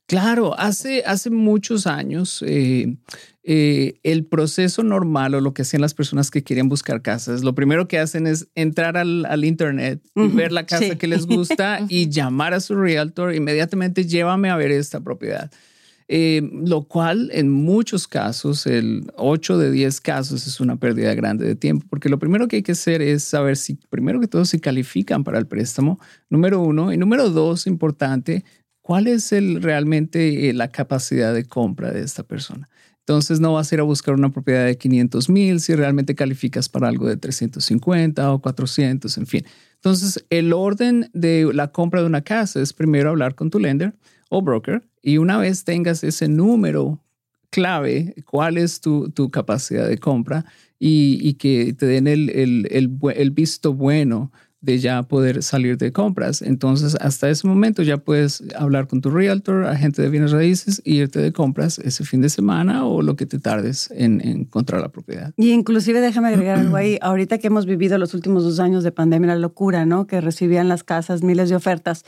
Claro, 0.06 0.59
hace, 0.59 1.03
hace 1.06 1.31
muchos 1.31 1.87
años 1.87 2.45
eh, 2.47 2.95
eh, 3.43 4.01
el 4.03 4.27
proceso 4.27 4.83
normal 4.83 5.35
o 5.35 5.41
lo 5.41 5.55
que 5.55 5.62
hacían 5.62 5.81
las 5.81 5.95
personas 5.95 6.31
que 6.31 6.43
querían 6.43 6.69
buscar 6.69 7.01
casas, 7.01 7.43
lo 7.43 7.55
primero 7.55 7.89
que 7.89 7.99
hacen 7.99 8.27
es 8.27 8.49
entrar 8.55 8.99
al, 8.99 9.45
internet 9.45 10.03
y 10.15 10.29
ver 10.29 10.53
la 10.53 10.67
casa 10.67 10.97
que 10.97 11.06
les 11.06 11.27
gusta 11.27 11.81
y 11.89 12.11
llamar 12.11 12.53
a 12.53 12.61
su 12.61 12.75
realtor 12.75 13.35
inmediatamente, 13.35 14.05
llévame 14.05 14.51
a 14.51 14.56
ver 14.56 14.73
esta 14.73 15.01
propiedad. 15.01 15.51
Eh, 16.06 16.43
lo 16.53 16.83
cual 16.83 17.31
en 17.33 17.51
muchos 17.51 18.06
casos, 18.06 18.67
el 18.67 19.11
8 19.17 19.56
de 19.56 19.71
10 19.71 20.03
casos 20.03 20.47
es 20.47 20.61
una 20.61 20.77
pérdida 20.77 21.15
grande 21.15 21.47
de 21.47 21.56
tiempo, 21.56 21.87
porque 21.89 22.11
lo 22.11 22.19
primero 22.19 22.47
que 22.47 22.56
hay 22.56 22.62
que 22.62 22.73
hacer 22.73 23.01
es 23.01 23.25
saber 23.25 23.56
si, 23.56 23.77
primero 23.89 24.21
que 24.21 24.29
todo, 24.29 24.45
si 24.45 24.61
califican 24.61 25.25
para 25.25 25.39
el 25.39 25.47
préstamo, 25.47 25.99
número 26.29 26.61
uno, 26.61 26.93
y 26.93 26.99
número 26.99 27.31
dos, 27.31 27.67
importante, 27.67 28.45
cuál 28.84 29.06
es 29.06 29.32
el, 29.32 29.62
realmente 29.62 30.50
eh, 30.50 30.52
la 30.52 30.69
capacidad 30.69 31.32
de 31.32 31.46
compra 31.46 31.90
de 31.90 32.02
esta 32.02 32.22
persona. 32.22 32.69
Entonces 32.98 33.40
no 33.40 33.54
vas 33.54 33.72
a 33.72 33.75
ir 33.75 33.81
a 33.81 33.84
buscar 33.84 34.14
una 34.14 34.31
propiedad 34.31 34.66
de 34.66 34.76
500 34.76 35.31
mil 35.31 35.60
si 35.60 35.75
realmente 35.75 36.14
calificas 36.14 36.69
para 36.69 36.88
algo 36.88 37.08
de 37.08 37.16
350 37.16 38.31
o 38.31 38.42
400, 38.42 39.16
en 39.16 39.26
fin. 39.26 39.46
Entonces 39.76 40.26
el 40.28 40.52
orden 40.52 41.08
de 41.14 41.50
la 41.54 41.69
compra 41.69 42.02
de 42.02 42.06
una 42.06 42.20
casa 42.20 42.60
es 42.60 42.75
primero 42.75 43.08
hablar 43.08 43.34
con 43.34 43.48
tu 43.48 43.58
lender 43.58 43.94
o 44.28 44.42
broker 44.42 44.82
y 45.00 45.16
una 45.16 45.38
vez 45.38 45.64
tengas 45.64 46.04
ese 46.04 46.28
número 46.28 47.02
clave, 47.48 48.14
cuál 48.26 48.58
es 48.58 48.82
tu, 48.82 49.08
tu 49.12 49.31
capacidad 49.31 49.88
de 49.88 49.96
compra 49.96 50.44
y, 50.78 51.19
y, 51.22 51.34
que 51.34 51.72
te 51.72 51.86
den 51.86 52.06
el, 52.06 52.28
el, 52.28 52.69
el, 52.70 52.98
el 53.16 53.31
visto 53.31 53.72
bueno 53.72 54.31
de 54.64 54.78
ya 54.78 55.03
poder 55.03 55.43
salir 55.43 55.77
de 55.77 55.93
compras. 55.93 56.41
Entonces, 56.41 56.96
hasta 57.00 57.29
ese 57.29 57.46
momento 57.46 57.82
ya 57.82 57.98
puedes 57.98 58.43
hablar 58.56 58.86
con 58.86 59.03
tu 59.03 59.10
realtor, 59.10 59.67
agente 59.67 60.00
de 60.00 60.08
bienes 60.08 60.32
raíces, 60.32 60.81
e 60.86 60.93
irte 60.93 61.20
de 61.20 61.32
compras 61.32 61.79
ese 61.79 62.05
fin 62.05 62.22
de 62.22 62.31
semana 62.31 62.86
o 62.86 63.03
lo 63.03 63.15
que 63.15 63.27
te 63.27 63.39
tardes 63.39 63.91
en, 63.94 64.22
encontrar 64.27 64.81
la 64.81 64.89
propiedad. 64.89 65.34
Y 65.36 65.50
inclusive 65.53 66.00
déjame 66.00 66.29
agregar 66.29 66.58
algo 66.58 66.77
ahí. 66.77 66.98
Ahorita 67.03 67.36
que 67.36 67.48
hemos 67.48 67.67
vivido 67.67 67.98
los 67.98 68.15
últimos 68.15 68.43
dos 68.43 68.58
años 68.58 68.84
de 68.84 68.91
pandemia, 68.91 69.34
la 69.34 69.39
locura, 69.39 69.84
¿no? 69.84 70.06
Que 70.06 70.22
recibían 70.22 70.69
las 70.69 70.82
casas 70.82 71.22
miles 71.22 71.50
de 71.50 71.56
ofertas. 71.56 72.05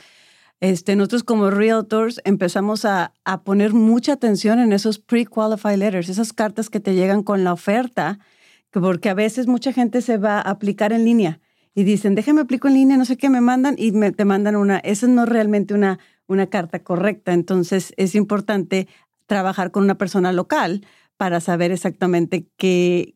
Este, 0.59 0.95
nosotros 0.95 1.23
como 1.23 1.51
realtors 1.51 2.19
empezamos 2.23 2.85
a, 2.85 3.13
a 3.23 3.43
poner 3.43 3.73
mucha 3.73 4.13
atención 4.13 4.57
en 4.57 4.73
esos 4.73 4.97
pre-qualified 4.97 5.77
letters, 5.77 6.09
esas 6.09 6.33
cartas 6.33 6.71
que 6.71 6.79
te 6.79 6.95
llegan 6.95 7.21
con 7.21 7.43
la 7.43 7.53
oferta, 7.53 8.17
porque 8.71 9.09
a 9.09 9.13
veces 9.13 9.45
mucha 9.45 9.71
gente 9.71 10.01
se 10.01 10.17
va 10.17 10.37
a 10.37 10.49
aplicar 10.49 10.91
en 10.91 11.05
línea 11.05 11.39
y 11.77 11.83
dicen, 11.83 12.15
déjame 12.15 12.41
aplico 12.41 12.67
en 12.67 12.73
línea, 12.73 12.97
no 12.97 13.05
sé 13.05 13.17
qué, 13.17 13.29
me 13.29 13.39
mandan 13.39 13.75
y 13.77 13.91
me, 13.91 14.11
te 14.11 14.25
mandan 14.25 14.55
una, 14.55 14.79
esa 14.79 15.05
no 15.05 15.25
es 15.25 15.29
realmente 15.29 15.75
una, 15.75 15.99
una 16.25 16.47
carta 16.47 16.79
correcta. 16.79 17.33
Entonces 17.33 17.93
es 17.97 18.15
importante 18.15 18.87
trabajar 19.27 19.69
con 19.69 19.83
una 19.83 19.95
persona 19.95 20.31
local 20.31 20.87
para 21.17 21.39
saber 21.39 21.71
exactamente 21.71 22.47
qué, 22.57 23.13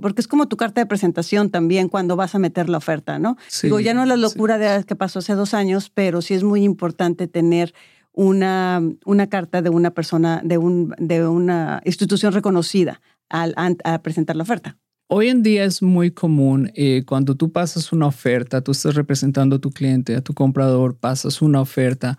porque 0.00 0.22
es 0.22 0.28
como 0.28 0.48
tu 0.48 0.56
carta 0.56 0.80
de 0.80 0.86
presentación 0.86 1.50
también 1.50 1.90
cuando 1.90 2.16
vas 2.16 2.34
a 2.34 2.38
meter 2.38 2.70
la 2.70 2.78
oferta, 2.78 3.18
¿no? 3.18 3.36
Digo, 3.62 3.80
ya 3.80 3.92
no 3.92 4.00
es 4.00 4.08
la 4.08 4.16
locura 4.16 4.56
de 4.56 4.82
que 4.84 4.96
pasó 4.96 5.18
hace 5.18 5.34
dos 5.34 5.52
años, 5.52 5.90
pero 5.90 6.22
sí 6.22 6.32
es 6.32 6.42
muy 6.42 6.64
importante 6.64 7.28
tener 7.28 7.74
una, 8.14 8.80
una 9.04 9.26
carta 9.26 9.60
de 9.60 9.68
una 9.68 9.90
persona, 9.90 10.40
de, 10.42 10.56
un, 10.56 10.94
de 10.96 11.28
una 11.28 11.82
institución 11.84 12.32
reconocida 12.32 13.02
al, 13.28 13.54
a 13.84 13.98
presentar 14.00 14.36
la 14.36 14.44
oferta. 14.44 14.78
Hoy 15.12 15.26
en 15.26 15.42
día 15.42 15.64
es 15.64 15.82
muy 15.82 16.12
común 16.12 16.70
eh, 16.76 17.02
cuando 17.04 17.34
tú 17.34 17.50
pasas 17.50 17.92
una 17.92 18.06
oferta, 18.06 18.60
tú 18.60 18.70
estás 18.70 18.94
representando 18.94 19.56
a 19.56 19.58
tu 19.58 19.72
cliente, 19.72 20.14
a 20.14 20.20
tu 20.20 20.34
comprador, 20.34 20.96
pasas 20.96 21.42
una 21.42 21.60
oferta, 21.60 22.16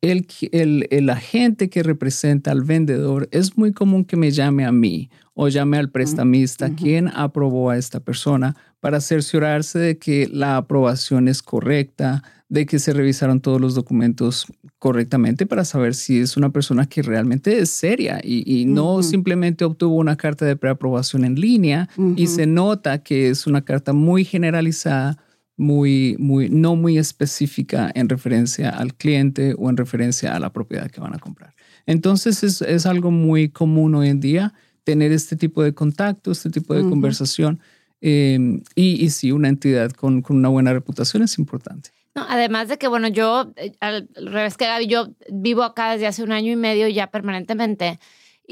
el, 0.00 0.26
el, 0.50 0.86
el, 0.90 1.10
agente 1.10 1.68
que 1.68 1.82
representa 1.82 2.50
al 2.50 2.62
vendedor 2.62 3.28
es 3.30 3.58
muy 3.58 3.74
común 3.74 4.06
que 4.06 4.16
me 4.16 4.30
llame 4.30 4.64
a 4.64 4.72
mí 4.72 5.10
o 5.34 5.48
llame 5.48 5.76
al 5.76 5.90
prestamista, 5.90 6.74
quien 6.74 7.08
aprobó 7.08 7.68
a 7.68 7.76
esta 7.76 8.00
persona, 8.00 8.56
para 8.80 9.02
cerciorarse 9.02 9.78
de 9.78 9.98
que 9.98 10.26
la 10.32 10.56
aprobación 10.56 11.28
es 11.28 11.42
correcta, 11.42 12.22
de 12.50 12.66
que 12.66 12.80
se 12.80 12.92
revisaron 12.92 13.40
todos 13.40 13.60
los 13.60 13.76
documentos 13.76 14.46
correctamente 14.80 15.46
para 15.46 15.64
saber 15.64 15.94
si 15.94 16.18
es 16.18 16.36
una 16.36 16.50
persona 16.50 16.84
que 16.86 17.00
realmente 17.00 17.60
es 17.60 17.70
seria 17.70 18.20
y, 18.22 18.64
no 18.66 19.04
simplemente 19.04 19.64
obtuvo 19.64 19.94
una 19.94 20.16
carta 20.16 20.44
de 20.44 20.56
preaprobación 20.56 21.24
en 21.24 21.40
línea 21.40 21.88
y 22.16 22.26
se 22.26 22.46
nota 22.46 23.02
que 23.04 23.30
es 23.30 23.46
una 23.46 23.62
carta 23.62 23.92
muy 23.92 24.24
generalizada, 24.24 25.22
muy, 25.56 26.16
muy, 26.18 26.50
no 26.50 26.74
muy 26.74 26.98
específica 26.98 27.88
en 27.94 28.08
referencia 28.08 28.70
al 28.70 28.94
cliente 28.94 29.54
o 29.56 29.70
en 29.70 29.76
referencia 29.76 30.34
a 30.34 30.40
la 30.40 30.52
propiedad 30.52 30.90
que 30.90 31.00
van 31.00 31.14
a 31.14 31.18
comprar. 31.18 31.54
Entonces 31.86 32.42
es, 32.42 32.62
es 32.62 32.84
algo 32.84 33.12
muy 33.12 33.50
común 33.50 33.94
hoy 33.94 34.08
en 34.08 34.18
día 34.18 34.54
tener 34.82 35.12
este 35.12 35.36
tipo 35.36 35.62
de 35.62 35.72
contacto, 35.72 36.32
este 36.32 36.50
tipo 36.50 36.74
de 36.74 36.82
conversación. 36.82 37.60
Em, 38.00 38.62
y, 38.74 39.04
y 39.04 39.10
sí, 39.10 39.30
una 39.30 39.48
entidad 39.48 39.92
con, 39.92 40.22
con, 40.22 40.38
una 40.38 40.48
buena 40.48 40.72
reputación 40.72 41.22
es 41.22 41.38
importante. 41.38 41.90
No, 42.14 42.26
además 42.28 42.68
de 42.68 42.78
que, 42.78 42.88
bueno, 42.88 43.08
yo, 43.08 43.52
eh, 43.56 43.72
al 43.80 44.08
revés 44.14 44.56
que 44.56 44.66
Gaby, 44.66 44.86
yo 44.86 45.08
vivo 45.28 45.62
acá 45.62 45.92
desde 45.92 46.06
hace 46.06 46.22
un 46.22 46.32
año 46.32 46.52
y 46.52 46.56
medio 46.56 46.88
ya 46.88 47.08
permanentemente. 47.08 47.98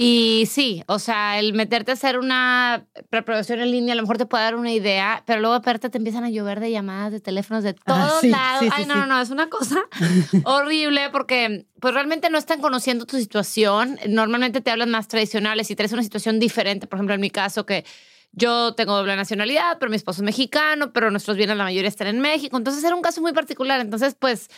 Y 0.00 0.46
sí, 0.46 0.84
o 0.86 1.00
sea, 1.00 1.40
el 1.40 1.54
meterte 1.54 1.90
a 1.90 1.94
hacer 1.94 2.20
una 2.20 2.86
preproducción 3.10 3.58
en 3.58 3.72
línea 3.72 3.94
a 3.94 3.96
lo 3.96 4.02
mejor 4.02 4.16
te 4.16 4.26
puede 4.26 4.44
dar 4.44 4.54
una 4.54 4.70
idea, 4.70 5.24
pero 5.26 5.40
luego 5.40 5.56
aparte 5.56 5.90
te 5.90 5.98
empiezan 5.98 6.22
a 6.22 6.30
llover 6.30 6.60
de 6.60 6.70
llamadas 6.70 7.10
de 7.10 7.18
teléfonos 7.18 7.64
de 7.64 7.70
ah, 7.70 7.74
todos 7.84 8.22
lados. 8.22 8.72
Ay, 8.76 8.86
no, 8.86 8.94
no, 8.94 9.06
no, 9.06 9.20
es 9.20 9.30
una 9.30 9.48
cosa 9.48 9.80
horrible 10.44 11.10
porque 11.10 11.66
pues 11.80 11.94
realmente 11.94 12.30
no 12.30 12.38
están 12.38 12.60
conociendo 12.60 13.06
tu 13.06 13.18
situación. 13.18 13.98
Normalmente 14.08 14.60
te 14.60 14.70
hablan 14.70 14.90
más 14.90 15.08
tradicionales 15.08 15.68
y 15.72 15.74
traes 15.74 15.92
una 15.92 16.04
situación 16.04 16.38
diferente. 16.38 16.86
Por 16.86 16.98
ejemplo, 16.98 17.16
en 17.16 17.20
mi 17.20 17.30
caso 17.30 17.66
que 17.66 17.84
yo 18.32 18.74
tengo 18.74 18.96
doble 18.96 19.16
nacionalidad, 19.16 19.78
pero 19.78 19.90
mi 19.90 19.96
esposo 19.96 20.20
es 20.20 20.24
mexicano, 20.24 20.92
pero 20.92 21.10
nuestros 21.10 21.36
bienes 21.36 21.56
la 21.56 21.64
mayoría 21.64 21.88
están 21.88 22.08
en 22.08 22.20
México. 22.20 22.56
Entonces 22.56 22.84
era 22.84 22.94
un 22.94 23.02
caso 23.02 23.20
muy 23.20 23.32
particular. 23.32 23.80
Entonces, 23.80 24.14
pues 24.18 24.48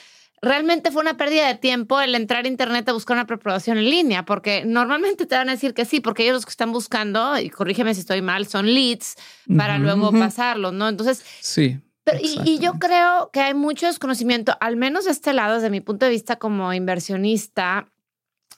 realmente 0.42 0.90
fue 0.90 1.02
una 1.02 1.16
pérdida 1.16 1.46
de 1.48 1.54
tiempo 1.54 2.00
el 2.00 2.14
entrar 2.14 2.44
a 2.44 2.48
internet 2.48 2.88
a 2.88 2.92
buscar 2.92 3.16
una 3.16 3.26
preprobación 3.26 3.78
en 3.78 3.90
línea, 3.90 4.24
porque 4.24 4.64
normalmente 4.64 5.26
te 5.26 5.34
van 5.34 5.48
a 5.48 5.52
decir 5.52 5.74
que 5.74 5.84
sí, 5.84 6.00
porque 6.00 6.22
ellos 6.22 6.34
los 6.34 6.46
que 6.46 6.50
están 6.50 6.72
buscando, 6.72 7.38
y 7.38 7.50
corrígeme 7.50 7.94
si 7.94 8.00
estoy 8.00 8.22
mal, 8.22 8.46
son 8.46 8.66
leads 8.66 9.16
para 9.56 9.78
luego 9.78 10.12
pasarlos, 10.12 10.72
¿no? 10.72 10.88
Entonces, 10.88 11.24
sí. 11.40 11.78
y, 12.22 12.58
yo 12.58 12.74
creo 12.74 13.30
que 13.32 13.40
hay 13.40 13.54
mucho 13.54 13.86
desconocimiento, 13.86 14.56
al 14.60 14.76
menos 14.76 15.04
de 15.04 15.10
este 15.10 15.32
lado, 15.32 15.56
desde 15.56 15.70
mi 15.70 15.80
punto 15.80 16.06
de 16.06 16.12
vista 16.12 16.36
como 16.36 16.72
inversionista, 16.72 17.88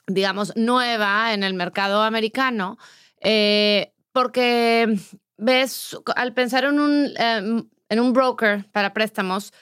digamos, 0.07 0.53
nueva 0.57 1.33
en 1.35 1.43
el 1.43 1.55
mercado 1.55 2.03
americano, 2.03 2.79
eh, 3.21 3.93
porque 4.13 4.99
ves, 5.37 5.97
al 6.17 6.35
pensar 6.35 6.65
en 6.65 6.79
un, 6.79 7.11
em, 7.17 7.69
en 7.89 8.01
un 8.01 8.13
broker 8.13 8.69
para 8.73 8.93
préstamos, 8.93 9.53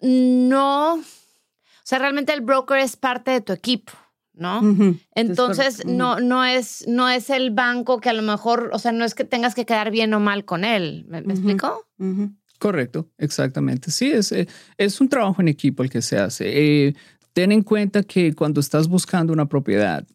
no, 0.00 0.94
o 0.94 1.02
sea, 1.84 1.98
realmente 1.98 2.32
el 2.32 2.40
broker 2.40 2.78
es 2.78 2.96
parte 2.96 3.30
de 3.32 3.40
tu 3.40 3.52
equipo. 3.52 3.92
¿no? 4.32 4.62
Entonces, 5.14 5.84
no, 5.84 6.18
no, 6.18 6.44
es, 6.46 6.86
no 6.88 7.10
es 7.10 7.28
el 7.28 7.50
banco 7.50 8.00
que 8.00 8.08
a 8.08 8.14
lo 8.14 8.22
mejor, 8.22 8.70
o 8.72 8.78
sea, 8.78 8.90
no 8.90 9.04
es 9.04 9.14
que 9.14 9.24
tengas 9.24 9.54
que 9.54 9.66
quedar 9.66 9.90
bien 9.90 10.14
o 10.14 10.20
mal 10.20 10.46
con 10.46 10.64
él. 10.64 11.04
¿Me, 11.08 11.18
explico? 11.18 11.86
Correcto, 12.58 13.10
exactamente. 13.18 13.90
Sí, 13.90 14.10
es, 14.10 14.32
eh, 14.32 14.48
es 14.78 15.00
un 15.00 15.10
trabajo 15.10 15.42
en 15.42 15.48
equipo 15.48 15.82
el 15.82 15.90
que 15.90 16.00
se 16.00 16.18
hace. 16.18 16.46
Eh, 16.86 16.94
ten 17.34 17.52
en 17.52 17.62
cuenta 17.62 18.02
que 18.02 18.34
cuando 18.34 18.60
estás 18.60 18.88
buscando 18.88 19.32
una 19.32 19.46
propiedad, 19.46 20.06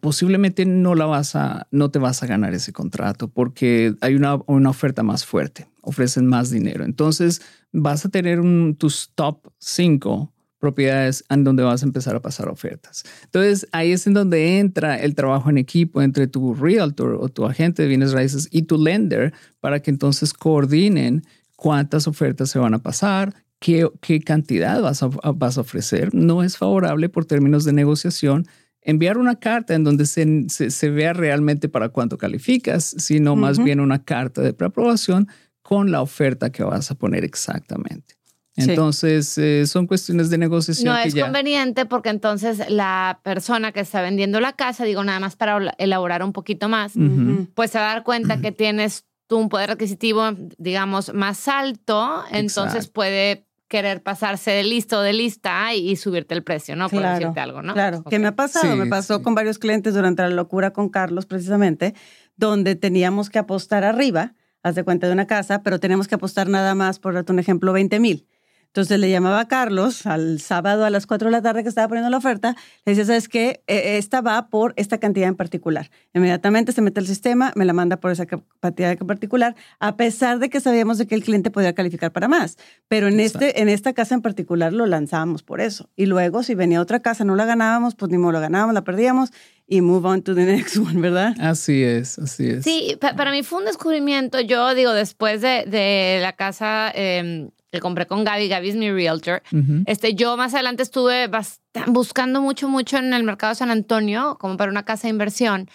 posiblemente 0.00 0.66
no 0.66 0.94
la 0.94 1.06
vas 1.06 1.36
a, 1.36 1.66
no 1.70 1.90
te 1.90 1.98
vas 1.98 2.22
a 2.22 2.26
ganar 2.26 2.54
ese 2.54 2.72
contrato 2.72 3.28
porque 3.28 3.94
hay 4.00 4.14
una, 4.14 4.38
una 4.46 4.70
oferta 4.70 5.02
más 5.02 5.24
fuerte, 5.24 5.68
ofrecen 5.80 6.26
más 6.26 6.50
dinero. 6.50 6.84
Entonces 6.84 7.40
vas 7.72 8.04
a 8.04 8.10
tener 8.10 8.40
un, 8.40 8.76
tus 8.76 9.10
top 9.14 9.48
5 9.58 10.32
propiedades 10.58 11.24
en 11.30 11.42
donde 11.42 11.62
vas 11.62 11.82
a 11.82 11.86
empezar 11.86 12.14
a 12.14 12.20
pasar 12.20 12.48
ofertas. 12.48 13.04
Entonces 13.24 13.66
ahí 13.72 13.92
es 13.92 14.06
en 14.06 14.12
donde 14.12 14.58
entra 14.58 15.00
el 15.00 15.14
trabajo 15.14 15.48
en 15.48 15.56
equipo 15.56 16.02
entre 16.02 16.26
tu 16.26 16.54
realtor 16.54 17.14
o 17.18 17.28
tu 17.30 17.46
agente 17.46 17.82
de 17.82 17.88
bienes 17.88 18.12
raíces 18.12 18.48
y 18.50 18.62
tu 18.62 18.76
lender 18.76 19.32
para 19.60 19.80
que 19.80 19.90
entonces 19.90 20.34
coordinen 20.34 21.24
cuántas 21.56 22.06
ofertas 22.06 22.50
se 22.50 22.58
van 22.58 22.74
a 22.74 22.78
pasar, 22.80 23.34
qué, 23.58 23.88
qué 24.02 24.20
cantidad 24.20 24.82
vas 24.82 25.02
a, 25.02 25.08
vas 25.08 25.56
a 25.56 25.62
ofrecer. 25.62 26.14
No 26.14 26.42
es 26.42 26.58
favorable 26.58 27.08
por 27.08 27.24
términos 27.24 27.64
de 27.64 27.72
negociación 27.72 28.46
enviar 28.82 29.18
una 29.18 29.36
carta 29.36 29.74
en 29.74 29.84
donde 29.84 30.06
se, 30.06 30.48
se, 30.48 30.90
vea 30.90 31.12
realmente 31.12 31.68
para 31.68 31.90
cuánto 31.90 32.18
calificas, 32.18 32.84
sino 32.84 33.36
más 33.36 33.62
bien 33.62 33.80
una 33.80 34.04
carta 34.04 34.40
de 34.42 34.52
preaprobación 34.52 35.28
con 35.62 35.90
la 35.90 36.02
oferta 36.02 36.50
que 36.50 36.62
vas 36.62 36.90
a 36.90 36.94
poner 36.94 37.24
exactamente. 37.24 38.14
Entonces, 38.56 39.38
eh, 39.38 39.66
son 39.66 39.86
cuestiones 39.86 40.28
de 40.28 40.38
negociación. 40.38 40.92
No 40.92 40.98
es 40.98 41.14
conveniente 41.14 41.86
porque 41.86 42.10
entonces 42.10 42.60
la 42.68 43.20
persona 43.22 43.72
que 43.72 43.80
está 43.80 44.02
vendiendo 44.02 44.40
la 44.40 44.54
casa, 44.54 44.84
digo 44.84 45.02
nada 45.04 45.20
más 45.20 45.36
para 45.36 45.74
elaborar 45.78 46.22
un 46.22 46.32
poquito 46.32 46.68
más, 46.68 46.92
pues 47.54 47.70
se 47.70 47.78
va 47.78 47.90
a 47.90 47.94
dar 47.94 48.02
cuenta 48.02 48.40
que 48.40 48.52
tienes 48.52 49.04
tú 49.26 49.38
un 49.38 49.48
poder 49.48 49.70
adquisitivo, 49.70 50.32
digamos, 50.58 51.14
más 51.14 51.46
alto, 51.46 52.24
entonces 52.32 52.88
puede 52.88 53.46
querer 53.70 54.02
pasarse 54.02 54.50
de 54.50 54.64
listo 54.64 55.00
de 55.00 55.12
lista 55.12 55.72
y, 55.74 55.94
subirte 55.94 56.34
el 56.34 56.42
precio, 56.42 56.74
¿no? 56.74 56.88
Por 56.88 57.02
decirte 57.02 57.38
algo, 57.38 57.62
¿no? 57.62 57.72
Claro, 57.72 58.02
que 58.02 58.18
me 58.18 58.26
ha 58.26 58.34
pasado, 58.34 58.74
me 58.74 58.86
pasó 58.86 59.22
con 59.22 59.36
varios 59.36 59.60
clientes 59.60 59.94
durante 59.94 60.22
la 60.22 60.30
locura 60.30 60.72
con 60.72 60.88
Carlos 60.88 61.24
precisamente, 61.24 61.94
donde 62.36 62.74
teníamos 62.74 63.30
que 63.30 63.38
apostar 63.38 63.84
arriba, 63.84 64.34
haz 64.64 64.74
de 64.74 64.82
cuenta 64.82 65.06
de 65.06 65.12
una 65.12 65.28
casa, 65.28 65.62
pero 65.62 65.78
teníamos 65.78 66.08
que 66.08 66.16
apostar 66.16 66.48
nada 66.48 66.74
más, 66.74 66.98
por 66.98 67.14
darte 67.14 67.30
un 67.30 67.38
ejemplo, 67.38 67.72
20 67.72 68.00
mil. 68.00 68.26
Entonces 68.70 69.00
le 69.00 69.10
llamaba 69.10 69.40
a 69.40 69.48
Carlos 69.48 70.06
al 70.06 70.40
sábado 70.40 70.84
a 70.84 70.90
las 70.90 71.08
4 71.08 71.26
de 71.26 71.32
la 71.32 71.42
tarde 71.42 71.64
que 71.64 71.68
estaba 71.68 71.88
poniendo 71.88 72.08
la 72.08 72.18
oferta, 72.18 72.54
le 72.84 72.92
decía, 72.92 73.04
¿sabes 73.04 73.28
qué? 73.28 73.64
E, 73.66 73.98
esta 73.98 74.20
va 74.20 74.48
por 74.48 74.74
esta 74.76 74.98
cantidad 74.98 75.26
en 75.26 75.34
particular. 75.34 75.90
Inmediatamente 76.14 76.70
se 76.70 76.80
mete 76.80 77.00
al 77.00 77.06
sistema, 77.08 77.52
me 77.56 77.64
la 77.64 77.72
manda 77.72 77.96
por 77.96 78.12
esa 78.12 78.26
cantidad 78.26 78.92
en 78.92 79.06
particular, 79.08 79.56
a 79.80 79.96
pesar 79.96 80.38
de 80.38 80.50
que 80.50 80.60
sabíamos 80.60 80.98
de 80.98 81.08
que 81.08 81.16
el 81.16 81.24
cliente 81.24 81.50
podía 81.50 81.74
calificar 81.74 82.12
para 82.12 82.28
más. 82.28 82.58
Pero 82.86 83.08
en, 83.08 83.18
este, 83.18 83.60
en 83.60 83.68
esta 83.68 83.92
casa 83.92 84.14
en 84.14 84.22
particular 84.22 84.72
lo 84.72 84.86
lanzábamos 84.86 85.42
por 85.42 85.60
eso. 85.60 85.90
Y 85.96 86.06
luego 86.06 86.44
si 86.44 86.54
venía 86.54 86.80
otra 86.80 87.00
casa, 87.00 87.24
no 87.24 87.34
la 87.34 87.46
ganábamos, 87.46 87.96
pues 87.96 88.12
ni 88.12 88.18
modo, 88.18 88.30
la 88.30 88.40
ganábamos, 88.40 88.72
la 88.72 88.84
perdíamos 88.84 89.32
y 89.66 89.80
move 89.80 90.06
on 90.06 90.22
to 90.22 90.32
the 90.32 90.44
next 90.46 90.76
one, 90.76 91.00
¿verdad? 91.00 91.34
Así 91.40 91.82
es, 91.82 92.20
así 92.20 92.48
es. 92.48 92.62
Sí, 92.62 92.96
para 93.00 93.32
mí 93.32 93.42
fue 93.42 93.58
un 93.58 93.64
descubrimiento. 93.64 94.40
Yo 94.40 94.76
digo, 94.76 94.92
después 94.92 95.40
de, 95.40 95.64
de 95.66 96.20
la 96.22 96.34
casa 96.34 96.92
eh, 96.94 97.50
que 97.70 97.80
compré 97.80 98.06
con 98.06 98.24
Gaby, 98.24 98.48
Gaby 98.48 98.70
es 98.70 98.76
mi 98.76 98.90
realtor. 98.90 99.42
este, 99.86 100.14
yo 100.14 100.36
más 100.36 100.54
adelante 100.54 100.82
estuve 100.82 101.28
buscando 101.86 102.40
mucho, 102.40 102.68
mucho 102.68 102.96
en 102.96 103.12
el 103.14 103.24
mercado 103.24 103.52
de 103.52 103.56
San 103.56 103.70
Antonio, 103.70 104.36
como 104.40 104.56
para 104.56 104.70
una 104.70 104.84
casa 104.84 105.02
de 105.02 105.10
inversión. 105.10 105.70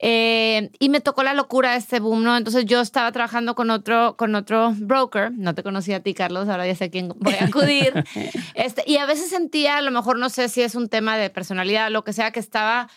Eh, 0.00 0.70
y 0.80 0.88
me 0.88 1.00
tocó 1.00 1.22
la 1.22 1.34
locura 1.34 1.72
de 1.72 1.78
este 1.78 2.00
boom, 2.00 2.24
¿no? 2.24 2.36
Entonces 2.36 2.64
yo 2.66 2.80
estaba 2.80 3.12
trabajando 3.12 3.54
con 3.54 3.70
otro, 3.70 4.16
con 4.16 4.34
otro 4.34 4.74
broker, 4.76 5.32
no 5.32 5.54
te 5.54 5.62
conocía 5.62 5.96
a 5.96 6.00
ti, 6.00 6.14
Carlos, 6.14 6.48
ahora 6.48 6.66
ya 6.66 6.74
sé 6.74 6.84
a 6.84 6.90
quién 6.90 7.12
voy 7.16 7.34
a 7.34 7.44
acudir. 7.44 7.92
este, 8.54 8.82
y 8.86 8.96
a 8.96 9.06
veces 9.06 9.30
sentía, 9.30 9.76
a 9.76 9.82
lo 9.82 9.90
mejor 9.90 10.18
no 10.18 10.30
sé 10.30 10.48
si 10.48 10.62
es 10.62 10.74
un 10.74 10.88
tema 10.88 11.16
de 11.16 11.30
personalidad, 11.30 11.90
lo 11.90 12.04
que 12.04 12.12
sea, 12.12 12.32
que 12.32 12.40
estaba 12.40 12.88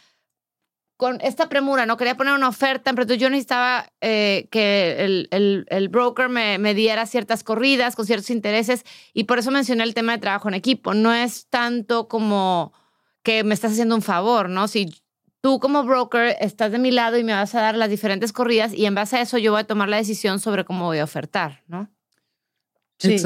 con 0.98 1.22
esta 1.22 1.48
premura, 1.48 1.86
no 1.86 1.96
quería 1.96 2.18
poner 2.18 2.34
una 2.34 2.50
oferta, 2.50 2.92
pero 2.94 3.14
yo 3.14 3.30
necesitaba 3.30 3.88
eh, 4.02 4.48
que 4.52 5.06
el, 5.06 5.28
el, 5.32 5.66
el 5.70 5.90
broker 5.90 6.28
me, 6.28 6.58
me, 6.58 6.74
diera 6.74 7.06
ciertas 7.06 7.44
corridas 7.44 7.96
con 7.96 8.06
ciertos 8.08 8.32
intereses 8.32 8.84
y 9.14 9.26
por 9.26 9.38
eso 9.38 9.52
mencioné 9.52 9.84
el 9.84 9.94
tema 9.94 10.14
de 10.14 10.18
trabajo 10.18 10.50
en 10.50 10.56
equipo. 10.56 10.96
No 10.96 11.14
es 11.14 11.48
tanto 11.50 12.08
como 12.08 12.74
que 13.22 13.44
me 13.44 13.54
estás 13.54 13.74
haciendo 13.74 13.94
un 13.94 14.02
favor, 14.02 14.50
¿no? 14.50 14.68
Si 14.68 15.02
tú 15.42 15.60
como 15.60 15.84
broker 15.84 16.36
estás 16.40 16.72
de 16.72 16.80
mi 16.80 16.92
lado 16.92 17.18
y 17.18 17.24
me 17.24 17.34
vas 17.34 17.54
a 17.54 17.62
dar 17.62 17.76
las 17.76 17.90
diferentes 17.90 18.34
corridas 18.34 18.74
y 18.74 18.86
en 18.86 18.96
base 18.96 19.18
a 19.18 19.22
eso 19.22 19.38
yo 19.38 19.52
voy 19.52 19.62
a 19.62 19.68
tomar 19.68 19.90
la 19.90 19.98
decisión 19.98 20.40
sobre 20.40 20.66
cómo 20.66 20.86
voy 20.86 20.98
a 20.98 21.04
ofertar, 21.04 21.64
¿no? 21.68 21.90
Sí, 22.98 23.18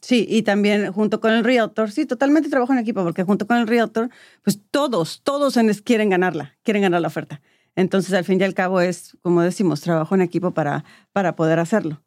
Sí, 0.00 0.26
y 0.28 0.42
también 0.42 0.92
junto 0.92 1.20
con 1.20 1.32
el 1.32 1.44
realtor, 1.44 1.90
sí, 1.90 2.04
totalmente 2.04 2.50
trabajo 2.50 2.72
en 2.72 2.78
equipo, 2.78 3.02
porque 3.02 3.22
junto 3.22 3.46
con 3.46 3.56
el 3.56 3.66
realtor, 3.66 4.10
pues 4.42 4.60
todos, 4.70 5.22
todos 5.24 5.58
quieren 5.82 6.10
ganarla, 6.10 6.56
quieren 6.62 6.82
ganar 6.82 7.00
la 7.00 7.08
oferta. 7.08 7.40
Entonces, 7.74 8.12
al 8.12 8.24
fin 8.24 8.38
y 8.38 8.44
al 8.44 8.52
cabo 8.52 8.82
es, 8.82 9.16
como 9.22 9.40
decimos, 9.40 9.80
trabajo 9.80 10.14
en 10.14 10.20
equipo 10.20 10.52
para, 10.52 10.84
para 11.12 11.36
poder 11.36 11.58
hacerlo. 11.58 12.02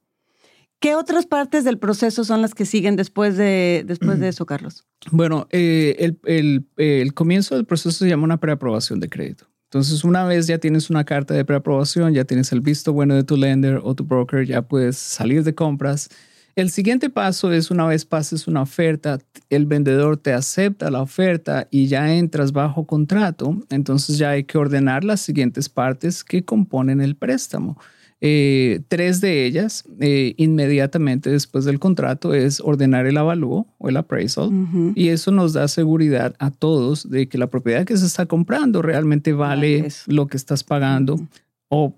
¿Qué 0.79 0.93
otras 0.93 1.25
partes 1.25 1.63
del 1.63 1.79
proceso 1.79 2.23
son 2.23 2.41
las 2.41 2.53
que 2.53 2.65
siguen 2.65 2.95
después 2.95 3.37
de, 3.37 3.83
después 3.87 4.19
de 4.19 4.27
eso, 4.27 4.45
Carlos? 4.45 4.85
Bueno, 5.09 5.47
eh, 5.49 5.95
el, 5.97 6.19
el, 6.25 6.67
el, 6.77 7.13
comienzo 7.15 7.55
del 7.55 7.65
proceso 7.65 7.97
se 7.97 8.07
llama 8.07 8.25
una 8.25 8.39
preaprobación 8.39 8.99
de 8.99 9.09
crédito. 9.09 9.47
Entonces, 9.63 10.03
una 10.03 10.25
vez 10.25 10.45
ya 10.45 10.59
tienes 10.59 10.91
una 10.91 11.03
carta 11.03 11.33
de 11.33 11.43
preaprobación, 11.43 12.13
ya 12.13 12.25
tienes 12.25 12.51
el 12.51 12.61
visto 12.61 12.93
bueno 12.93 13.15
de 13.15 13.23
tu 13.23 13.35
lender 13.35 13.79
o 13.83 13.95
tu 13.95 14.03
broker, 14.03 14.45
ya 14.45 14.61
puedes 14.61 14.97
salir 14.97 15.43
de 15.43 15.55
compras 15.55 16.09
el 16.55 16.69
siguiente 16.69 17.09
paso 17.09 17.51
es 17.51 17.69
una 17.69 17.85
vez 17.85 18.05
pases 18.05 18.47
una 18.47 18.61
oferta, 18.61 19.19
el 19.49 19.65
vendedor 19.65 20.17
te 20.17 20.33
acepta 20.33 20.89
la 20.89 21.01
oferta 21.01 21.67
y 21.69 21.87
ya 21.87 22.13
entras 22.15 22.53
bajo 22.53 22.85
contrato, 22.85 23.57
entonces 23.69 24.17
ya 24.17 24.31
hay 24.31 24.45
que 24.45 24.57
ordenar 24.57 25.03
las 25.03 25.19
siguientes 25.21 25.67
partes 25.67 26.23
que 26.23 26.43
componen 26.43 27.01
el 27.01 27.15
préstamo. 27.15 27.77
Eh, 28.21 28.79
tres 28.87 29.19
de 29.19 29.45
ellas, 29.45 29.83
eh, 29.99 30.33
inmediatamente 30.37 31.29
después 31.29 31.65
del 31.65 31.79
contrato, 31.79 32.33
es 32.33 32.61
ordenar 32.61 33.05
el 33.05 33.17
avalúo 33.17 33.67
o 33.77 33.89
el 33.89 33.97
appraisal. 33.97 34.49
Y 34.95 35.09
eso 35.09 35.31
nos 35.31 35.53
da 35.53 35.67
seguridad 35.67 36.33
a 36.39 36.49
todos 36.49 37.09
de 37.09 37.27
que 37.27 37.37
la 37.37 37.47
propiedad 37.47 37.85
que 37.85 37.97
se 37.97 38.05
está 38.05 38.25
comprando 38.25 38.81
realmente 38.81 39.33
vale 39.33 39.89
lo 40.07 40.27
que 40.27 40.37
estás 40.37 40.63
pagando 40.63 41.19
o, 41.67 41.93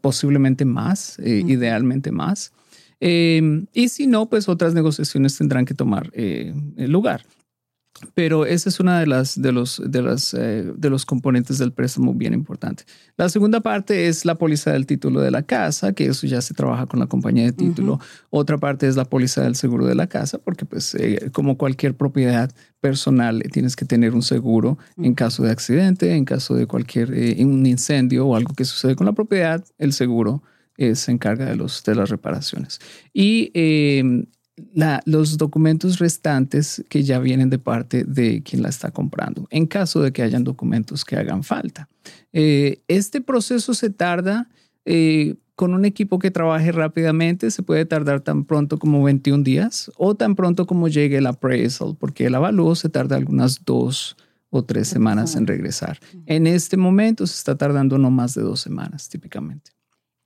posiblemente 0.00 0.64
más, 0.64 1.18
eh, 1.20 1.44
idealmente 1.46 2.10
más. 2.10 2.52
Y 3.00 3.88
si 3.88 4.06
no, 4.06 4.28
pues 4.28 4.48
otras 4.48 4.74
negociaciones 4.74 5.36
tendrán 5.38 5.64
que 5.64 5.74
tomar 5.74 6.10
lugar. 6.76 7.24
Pero 8.14 8.46
ese 8.46 8.68
es 8.68 8.78
una 8.78 9.00
de 9.00 9.06
las 9.06 9.40
de 9.40 9.50
los 9.50 9.82
de 9.84 10.02
las 10.02 10.32
eh, 10.32 10.72
de 10.76 10.90
los 10.90 11.04
componentes 11.04 11.58
del 11.58 11.72
préstamo 11.72 12.14
bien 12.14 12.32
importante. 12.32 12.84
La 13.16 13.28
segunda 13.28 13.60
parte 13.60 14.06
es 14.06 14.24
la 14.24 14.36
póliza 14.36 14.72
del 14.72 14.86
título 14.86 15.20
de 15.20 15.32
la 15.32 15.42
casa, 15.42 15.92
que 15.92 16.06
eso 16.06 16.26
ya 16.26 16.40
se 16.40 16.54
trabaja 16.54 16.86
con 16.86 17.00
la 17.00 17.06
compañía 17.06 17.44
de 17.44 17.52
título. 17.52 17.98
Otra 18.30 18.58
parte 18.58 18.86
es 18.86 18.94
la 18.94 19.04
póliza 19.04 19.42
del 19.42 19.56
seguro 19.56 19.86
de 19.86 19.96
la 19.96 20.06
casa, 20.06 20.38
porque 20.38 20.64
pues 20.64 20.94
eh, 20.94 21.30
como 21.32 21.58
cualquier 21.58 21.96
propiedad 21.96 22.52
personal 22.80 23.42
tienes 23.52 23.74
que 23.74 23.84
tener 23.84 24.14
un 24.14 24.22
seguro 24.22 24.78
en 24.96 25.14
caso 25.14 25.42
de 25.42 25.50
accidente, 25.50 26.14
en 26.14 26.24
caso 26.24 26.54
de 26.54 26.66
cualquier 26.66 27.12
eh, 27.12 27.44
un 27.44 27.66
incendio 27.66 28.28
o 28.28 28.36
algo 28.36 28.54
que 28.54 28.64
sucede 28.64 28.94
con 28.94 29.06
la 29.06 29.12
propiedad, 29.12 29.64
el 29.78 29.92
seguro 29.92 30.42
se 30.94 31.10
encarga 31.10 31.46
de 31.46 31.56
los 31.56 31.82
de 31.82 31.94
las 31.94 32.08
reparaciones. 32.08 32.80
Y 33.12 33.52
los 35.04 35.38
documentos 35.38 35.98
restantes 35.98 36.84
que 36.88 37.02
ya 37.02 37.18
vienen 37.18 37.50
de 37.50 37.58
parte 37.58 38.04
de 38.04 38.42
quien 38.42 38.62
la 38.62 38.68
está 38.68 38.90
comprando, 38.90 39.46
en 39.50 39.66
caso 39.66 40.00
de 40.00 40.12
que 40.12 40.22
hayan 40.22 40.44
documentos 40.44 41.04
que 41.04 41.16
hagan 41.16 41.42
falta. 41.42 41.88
Eh, 42.32 42.82
este 42.88 43.20
proceso 43.20 43.74
se 43.74 43.90
tarda 43.90 44.48
eh, 44.84 45.36
con 45.54 45.74
un 45.74 45.84
equipo 45.84 46.18
que 46.18 46.30
trabaje 46.30 46.72
rápidamente, 46.72 47.50
se 47.50 47.62
puede 47.62 47.84
tardar 47.84 48.20
tan 48.20 48.44
pronto 48.44 48.78
como 48.78 49.02
21 49.02 49.42
días 49.42 49.90
o 49.96 50.14
tan 50.14 50.34
pronto 50.36 50.66
como 50.66 50.88
llegue 50.88 51.18
el 51.18 51.26
appraisal, 51.26 51.96
porque 51.98 52.26
el 52.26 52.34
avalúo 52.34 52.74
se 52.74 52.88
tarda 52.88 53.16
algunas 53.16 53.64
dos 53.64 54.16
o 54.50 54.64
tres 54.64 54.88
semanas 54.88 55.36
en 55.36 55.46
regresar. 55.46 55.98
En 56.26 56.46
este 56.46 56.76
momento 56.76 57.26
se 57.26 57.34
está 57.34 57.56
tardando 57.56 57.98
no 57.98 58.10
más 58.10 58.34
de 58.34 58.42
dos 58.42 58.60
semanas 58.60 59.08
típicamente. 59.08 59.77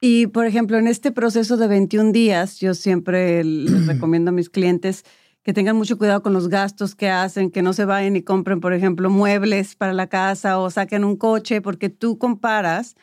Y, 0.04 0.26
por 0.26 0.46
ejemplo, 0.46 0.78
en 0.78 0.88
este 0.88 1.12
proceso 1.12 1.56
de 1.56 1.68
21 1.68 2.10
días, 2.10 2.58
yo 2.58 2.74
siempre 2.74 3.44
les 3.44 3.86
recomiendo 3.86 4.30
a 4.30 4.32
mis 4.32 4.50
clientes 4.50 5.04
que 5.44 5.52
tengan 5.52 5.76
mucho 5.76 5.96
cuidado 5.96 6.24
con 6.24 6.32
los 6.32 6.48
gastos 6.48 6.96
que 6.96 7.08
hacen, 7.08 7.52
que 7.52 7.62
no 7.62 7.72
se 7.72 7.84
vayan 7.84 8.16
y 8.16 8.22
compren, 8.22 8.60
por 8.60 8.72
ejemplo, 8.72 9.10
muebles 9.10 9.76
para 9.76 9.92
la 9.92 10.08
casa 10.08 10.58
o 10.58 10.70
saquen 10.70 11.04
un 11.04 11.16
coche, 11.16 11.60
porque 11.60 11.88
tú 11.88 12.18
comparas 12.18 12.96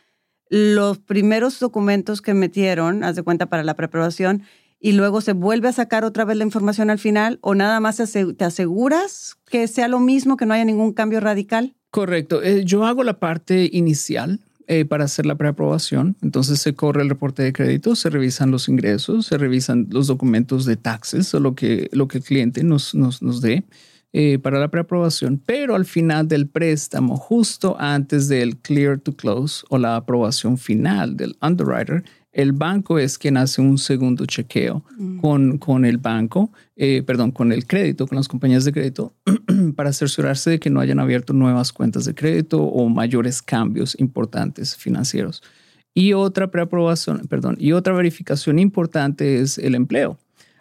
los 0.50 1.00
primeros 1.00 1.58
documentos 1.62 2.22
que 2.22 2.34
metieron, 2.34 3.06
haz 3.06 3.16
de 3.16 3.24
cuenta 3.24 3.46
para 3.46 3.64
la 3.64 3.76
preparación, 3.76 4.44
y 4.78 4.92
luego 4.92 5.22
se 5.22 5.32
vuelve 5.32 5.70
a 5.70 5.74
sacar 5.74 6.04
otra 6.04 6.26
vez 6.26 6.36
la 6.36 6.44
información 6.44 6.90
al 6.90 7.00
final, 7.00 7.40
o 7.42 7.56
nada 7.56 7.80
más 7.80 7.96
te 7.96 8.44
aseguras 8.44 9.38
que 9.50 9.70
sea 9.70 9.88
lo 9.88 10.02
mismo, 10.02 10.36
que 10.36 10.46
no 10.46 10.54
haya 10.54 10.66
ningún 10.66 10.92
cambio 10.92 11.22
radical. 11.22 11.76
Correcto. 11.92 12.44
Eh, 12.44 12.66
yo 12.66 12.86
hago 12.86 13.06
la 13.06 13.20
parte 13.20 13.70
inicial 13.72 14.42
eh, 14.72 14.86
para 14.86 15.06
hacer 15.06 15.26
la 15.26 15.34
preaprobación. 15.34 16.16
Entonces 16.22 16.60
se 16.60 16.76
corre 16.76 17.02
el 17.02 17.10
reporte 17.10 17.42
de 17.42 17.52
crédito, 17.52 17.96
se 17.96 18.12
revisan 18.12 18.52
los 18.52 18.70
ingresos, 18.70 19.26
se 19.26 19.40
revisan 19.40 19.88
los 19.90 20.06
documentos 20.06 20.64
de 20.64 20.78
taxes 20.78 21.34
o 21.34 21.40
lo 21.40 21.56
que, 21.56 21.90
lo 21.92 22.08
que 22.08 22.20
el 22.20 22.24
cliente 22.24 22.64
nos, 22.64 22.94
nos, 22.94 23.24
nos 23.24 23.42
dé. 23.42 23.64
Eh, 24.14 24.38
para 24.38 24.60
la 24.60 24.70
preaprobación, 24.70 25.42
pero 25.44 25.76
al 25.76 25.86
final 25.86 26.28
del 26.28 26.48
préstamo, 26.48 27.16
justo 27.16 27.78
antes 27.80 28.28
del 28.28 28.58
clear 28.58 29.00
to 29.00 29.16
close 29.16 29.64
o 29.70 29.78
la 29.78 29.96
aprobación 29.96 30.58
final 30.58 31.16
del 31.16 31.36
underwriter, 31.44 32.04
el 32.32 32.52
banco 32.52 33.00
es 33.00 33.18
quien 33.18 33.38
hace 33.38 33.62
un 33.62 33.78
segundo 33.78 34.26
chequeo 34.26 34.84
mm. 34.98 35.20
con, 35.20 35.58
con 35.58 35.86
el 35.86 35.98
banco, 35.98 36.52
eh, 36.76 37.04
perdón, 37.04 37.32
con 37.32 37.52
el 37.52 37.66
crédito, 37.66 38.08
con 38.08 38.18
las 38.18 38.28
compañías 38.28 38.66
de 38.66 38.72
crédito, 38.72 39.14
para 39.76 39.94
cerciorarse 39.94 40.52
de 40.52 40.60
que 40.60 40.70
no 40.70 40.80
hayan 40.80 41.00
abierto 41.00 41.34
nuevas 41.34 41.74
cuentas 41.74 42.06
de 42.06 42.14
crédito 42.14 42.62
o 42.62 42.88
mayores 42.90 43.42
cambios 43.42 44.00
importantes 44.00 44.76
financieros. 44.76 45.42
Y 45.94 46.14
otra 46.14 46.52
preaprobación, 46.52 47.28
perdón, 47.28 47.58
y 47.60 47.72
otra 47.72 47.94
verificación 47.94 48.60
importante 48.60 49.42
es 49.42 49.58
el 49.58 49.74
empleo. 49.74 50.20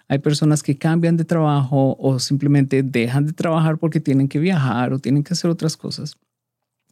Hay 0.08 0.20
personas 0.20 0.62
que 0.62 0.78
cambian 0.78 1.18
de 1.18 1.25
trabajo 1.26 1.94
o 2.00 2.18
simplemente 2.18 2.82
dejan 2.82 3.26
de 3.26 3.34
trabajar 3.34 3.76
porque 3.76 4.00
tienen 4.00 4.26
que 4.26 4.38
viajar 4.38 4.95
o 4.95 4.99
tienen 4.99 5.23
que 5.23 5.34
hacer 5.34 5.50
otras 5.50 5.76
cosas. 5.76 6.16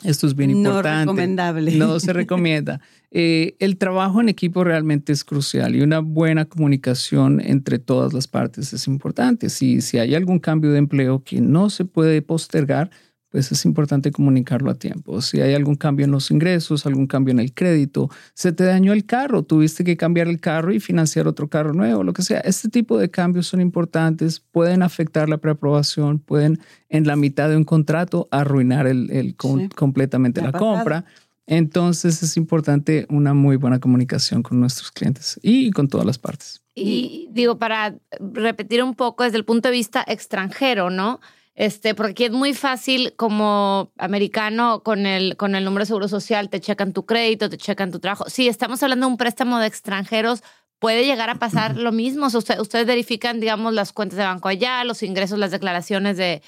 Esto 0.05 0.27
es 0.27 0.35
bien 0.35 0.51
importante. 0.51 1.07
No 1.07 1.13
recomendable. 1.13 1.73
No 1.77 2.01
se 2.01 2.13
recomienda. 2.13 2.81
Eh, 3.19 3.57
el 3.61 3.79
trabajo 3.79 4.21
en 4.21 4.29
equipo 4.29 4.63
realmente 4.63 5.11
es 5.11 5.25
crucial 5.25 5.75
y 5.75 5.81
una 5.81 6.01
buena 6.01 6.45
comunicación 6.45 7.41
entre 7.41 7.79
todas 7.79 8.13
las 8.13 8.29
partes 8.29 8.75
es 8.75 8.87
importante. 8.89 9.49
Si, 9.49 9.81
si 9.81 9.97
hay 9.97 10.15
algún 10.15 10.39
cambio 10.39 10.73
de 10.73 10.79
empleo 10.79 11.23
que 11.25 11.41
no 11.41 11.71
se 11.71 11.87
puede 11.87 12.21
postergar, 12.21 12.91
pues 13.37 13.53
es 13.53 13.67
importante 13.67 14.13
comunicarlo 14.13 14.71
a 14.71 14.77
tiempo. 14.77 15.21
Si 15.21 15.43
hay 15.43 15.53
algún 15.53 15.75
cambio 15.75 16.07
en 16.07 16.11
los 16.11 16.31
ingresos, 16.31 16.87
algún 16.87 17.07
cambio 17.07 17.33
en 17.33 17.39
el 17.39 17.53
crédito, 17.53 18.09
se 18.33 18.51
te 18.51 18.65
dañó 18.65 18.95
el 18.95 19.05
carro, 19.05 19.43
tuviste 19.43 19.85
que 19.85 19.99
cambiar 19.99 20.27
el 20.27 20.41
carro 20.41 20.73
y 20.73 20.81
financiar 20.81 21.29
otro 21.29 21.47
carro 21.47 21.75
nuevo, 21.75 22.03
lo 22.03 22.15
que 22.15 22.23
sea. 22.23 22.41
Este 22.41 22.71
tipo 22.71 22.97
de 22.97 23.11
cambios 23.11 23.47
son 23.47 23.61
importantes, 23.61 24.41
pueden 24.41 24.83
afectar 24.83 25.29
la 25.29 25.37
preaprobación, 25.37 26.19
pueden 26.19 26.61
en 26.89 27.07
la 27.07 27.15
mitad 27.15 27.51
de 27.51 27.59
un 27.59 27.65
contrato 27.65 28.27
arruinar 28.31 28.87
el, 28.87 29.37
completamente 29.37 30.41
la, 30.41 30.53
compra. 30.53 31.05
Entonces 31.47 32.23
es 32.23 32.39
importante 32.39 33.07
una 33.11 33.35
muy 33.35 33.57
buena 33.57 33.81
comunicación 33.81 34.43
con 34.43 34.61
nuestros 34.61 34.91
clientes 34.93 35.39
y 35.43 35.73
con 35.73 35.89
todas 35.89 36.07
las 36.07 36.17
partes. 36.17 36.63
Y 36.75 37.29
digo, 37.33 37.59
para 37.59 37.99
repetir 38.19 38.83
un 38.83 38.95
poco 38.95 39.25
desde 39.25 39.37
el 39.37 39.45
punto 39.45 39.69
de 39.69 39.73
vista 39.73 40.03
extranjero, 40.09 40.89
¿no? 40.89 41.21
Este, 41.57 41.95
porque 41.95 42.13
aquí 42.13 42.25
es 42.27 42.33
muy 42.33 42.53
fácil 42.53 43.15
como 43.17 43.91
americano 43.97 44.83
con 44.83 45.07
el, 45.07 45.37
con 45.39 45.55
el 45.55 45.65
número 45.65 45.83
de 45.83 45.87
seguro 45.87 46.07
social, 46.07 46.51
te 46.51 46.61
checan 46.61 46.93
tu 46.93 47.07
crédito, 47.07 47.49
te 47.49 47.57
checan 47.57 47.91
tu 47.91 47.99
trabajo. 47.99 48.27
Si 48.29 48.47
estamos 48.47 48.83
hablando 48.83 49.07
de 49.07 49.13
un 49.13 49.17
préstamo 49.17 49.59
de 49.59 49.67
extranjeros, 49.67 50.43
puede 50.79 51.07
llegar 51.07 51.31
a 51.31 51.37
pasar 51.37 51.79
lo 51.79 51.93
mismo. 51.93 52.27
ustedes 52.27 52.87
verifican, 52.87 53.41
digamos, 53.41 53.73
las 53.73 53.95
cuentas 53.95 54.19
de 54.19 54.25
banco 54.25 54.49
allá, 54.49 54.85
los 54.85 55.03
ingresos, 55.03 55.39
las 55.39 55.51
declaraciones 55.51 56.19
de, 56.19 56.43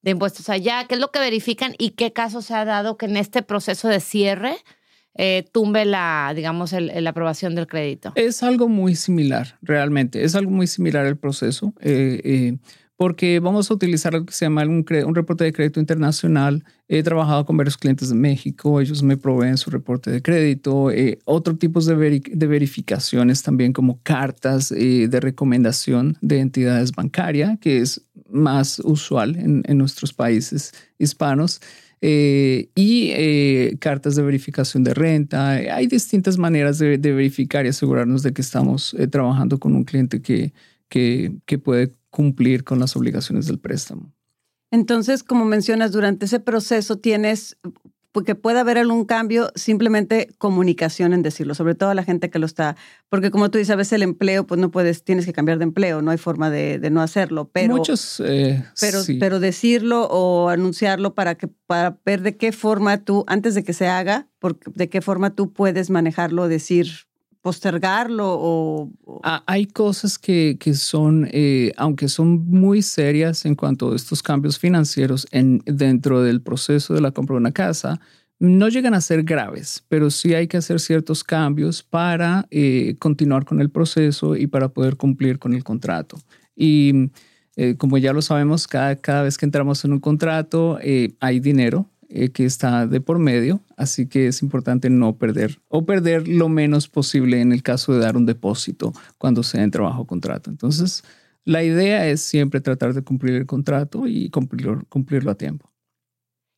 de 0.00 0.10
impuestos 0.10 0.48
allá. 0.48 0.86
¿Qué 0.88 0.94
es 0.94 1.00
lo 1.00 1.10
que 1.10 1.18
verifican 1.18 1.74
y 1.78 1.90
qué 1.90 2.14
caso 2.14 2.40
se 2.40 2.54
ha 2.54 2.64
dado 2.64 2.96
que 2.96 3.04
en 3.04 3.18
este 3.18 3.42
proceso 3.42 3.88
de 3.88 4.00
cierre 4.00 4.56
eh, 5.14 5.44
tumbe 5.52 5.84
la, 5.84 6.32
digamos, 6.34 6.72
la 6.72 7.10
aprobación 7.10 7.54
del 7.54 7.66
crédito? 7.66 8.12
Es 8.14 8.42
algo 8.42 8.68
muy 8.68 8.96
similar, 8.96 9.58
realmente. 9.60 10.24
Es 10.24 10.34
algo 10.34 10.50
muy 10.50 10.66
similar 10.66 11.06
el 11.06 11.16
proceso. 11.16 11.74
Eh, 11.80 12.20
eh, 12.24 12.56
porque 12.96 13.40
vamos 13.40 13.70
a 13.70 13.74
utilizar 13.74 14.12
lo 14.12 14.24
que 14.24 14.32
se 14.32 14.44
llama 14.44 14.62
un, 14.62 14.84
un, 15.06 15.14
reporte 15.14 15.44
de 15.44 15.52
crédito 15.52 15.80
internacional. 15.80 16.64
He 16.86 17.02
trabajado 17.02 17.44
con 17.44 17.56
varios 17.56 17.76
clientes 17.76 18.08
de 18.08 18.14
México, 18.14 18.80
ellos 18.80 19.02
me 19.02 19.16
proveen 19.16 19.56
su 19.56 19.70
reporte 19.70 20.10
de 20.10 20.22
crédito, 20.22 20.90
eh, 20.90 21.18
otros 21.24 21.58
tipos 21.58 21.86
de, 21.86 21.96
de, 21.96 22.46
verificaciones 22.46 23.42
también 23.42 23.72
como 23.72 24.00
cartas 24.02 24.70
eh, 24.70 25.08
de 25.08 25.20
recomendación 25.20 26.16
de 26.20 26.38
entidades 26.38 26.92
bancarias, 26.92 27.58
que 27.58 27.78
es 27.78 28.02
más 28.30 28.80
usual 28.84 29.36
en, 29.36 29.62
en 29.66 29.78
nuestros 29.78 30.12
países 30.12 30.72
hispanos. 30.98 31.60
Eh, 32.06 32.68
y 32.74 33.76
cartas 33.78 34.14
de 34.14 34.22
verificación 34.22 34.84
de 34.84 34.92
renta. 34.92 35.52
Hay 35.52 35.86
distintas 35.86 36.36
maneras 36.36 36.78
de, 36.78 36.98
de 36.98 37.12
verificar 37.12 37.64
y 37.64 37.70
asegurarnos 37.70 38.22
de 38.22 38.34
que 38.34 38.42
estamos 38.42 38.94
trabajando 39.10 39.58
con 39.58 39.74
un 39.74 39.84
cliente 39.84 40.20
que, 40.20 40.52
que, 40.90 41.32
que 41.46 41.58
puede 41.58 41.94
cumplir 42.14 42.62
con 42.62 42.78
las 42.78 42.94
obligaciones 42.94 43.48
del 43.48 43.58
préstamo. 43.58 44.14
Entonces, 44.70 45.24
como 45.24 45.44
mencionas, 45.44 45.90
durante 45.90 46.26
ese 46.26 46.38
proceso 46.38 46.96
tienes, 46.96 47.56
porque 48.12 48.36
puede 48.36 48.60
haber 48.60 48.78
algún 48.78 49.04
cambio, 49.04 49.50
simplemente 49.56 50.28
comunicación 50.38 51.12
en 51.12 51.22
decirlo, 51.22 51.56
sobre 51.56 51.74
todo 51.74 51.90
a 51.90 51.94
la 51.94 52.04
gente 52.04 52.30
que 52.30 52.38
lo 52.38 52.46
está, 52.46 52.76
porque 53.08 53.32
como 53.32 53.50
tú 53.50 53.58
dices, 53.58 53.72
a 53.72 53.76
veces 53.76 53.94
el 53.94 54.04
empleo, 54.04 54.46
pues 54.46 54.60
no 54.60 54.70
puedes, 54.70 55.02
tienes 55.02 55.26
que 55.26 55.32
cambiar 55.32 55.58
de 55.58 55.64
empleo, 55.64 56.02
no 56.02 56.12
hay 56.12 56.18
forma 56.18 56.50
de, 56.50 56.78
no 56.92 57.02
hacerlo, 57.02 57.50
pero... 57.52 57.76
Muchos, 57.76 58.22
eh, 58.24 58.64
pero, 58.80 59.00
pero 59.18 59.40
decirlo 59.40 60.06
o 60.08 60.50
anunciarlo 60.50 61.14
para, 61.14 61.34
que, 61.34 61.48
para 61.48 61.98
ver 62.06 62.22
de 62.22 62.36
qué 62.36 62.52
forma 62.52 62.98
tú, 62.98 63.24
antes 63.26 63.56
de 63.56 63.64
que 63.64 63.72
se 63.72 63.88
haga, 63.88 64.28
de 64.66 64.88
qué 64.88 65.00
forma 65.00 65.34
tú 65.34 65.52
puedes 65.52 65.90
manejarlo, 65.90 66.46
decir, 66.46 67.08
postergarlo 67.44 68.24
o... 68.26 68.90
Ah, 69.22 69.44
hay 69.46 69.66
cosas 69.66 70.18
que, 70.18 70.56
que 70.58 70.72
son, 70.72 71.28
eh, 71.30 71.72
aunque 71.76 72.08
son 72.08 72.46
muy 72.48 72.80
serias 72.80 73.44
en 73.44 73.54
cuanto 73.54 73.92
a 73.92 73.96
estos 73.96 74.22
cambios 74.22 74.58
financieros 74.58 75.26
en, 75.30 75.60
dentro 75.66 76.22
del 76.22 76.40
proceso 76.40 76.94
de 76.94 77.02
la 77.02 77.10
compra 77.10 77.34
de 77.34 77.40
una 77.40 77.52
casa, 77.52 78.00
no 78.38 78.70
llegan 78.70 78.94
a 78.94 79.02
ser 79.02 79.24
graves, 79.24 79.84
pero 79.88 80.08
sí 80.08 80.32
hay 80.32 80.48
que 80.48 80.56
hacer 80.56 80.80
ciertos 80.80 81.22
cambios 81.22 81.82
para 81.82 82.46
eh, 82.50 82.96
continuar 82.98 83.44
con 83.44 83.60
el 83.60 83.68
proceso 83.68 84.36
y 84.36 84.46
para 84.46 84.70
poder 84.70 84.96
cumplir 84.96 85.38
con 85.38 85.52
el 85.52 85.62
contrato. 85.62 86.16
Y 86.56 87.10
eh, 87.56 87.76
como 87.76 87.98
ya 87.98 88.14
lo 88.14 88.22
sabemos, 88.22 88.66
cada, 88.66 88.96
cada 88.96 89.22
vez 89.22 89.36
que 89.36 89.44
entramos 89.44 89.84
en 89.84 89.92
un 89.92 90.00
contrato 90.00 90.78
hay 91.20 91.40
dinero 91.40 91.90
eh, 92.16 92.30
que 92.30 92.44
está 92.44 92.86
de 92.86 93.00
por 93.00 93.18
medio, 93.18 93.60
así 93.76 94.06
que 94.06 94.28
es 94.28 94.40
importante 94.40 94.88
no 94.88 95.18
perder 95.18 95.60
o 95.66 95.84
perder 95.84 96.28
lo 96.28 96.48
menos 96.48 96.86
posible 96.86 97.40
en 97.40 97.50
el 97.50 97.64
caso 97.64 97.92
de 97.92 97.98
dar 97.98 98.16
un 98.16 98.24
depósito 98.24 98.92
cuando 99.18 99.42
sea 99.42 99.64
en 99.64 99.72
trabajo 99.72 100.06
contrato. 100.06 100.48
Entonces, 100.48 101.02
la 101.44 101.64
idea 101.64 102.06
es 102.06 102.20
siempre 102.20 102.60
tratar 102.60 102.94
de 102.94 103.02
cumplir 103.02 103.34
el 103.34 103.46
contrato 103.46 104.06
y 104.06 104.30
cumplirlo, 104.30 104.84
cumplirlo 104.88 105.32
a 105.32 105.34
tiempo. 105.34 105.74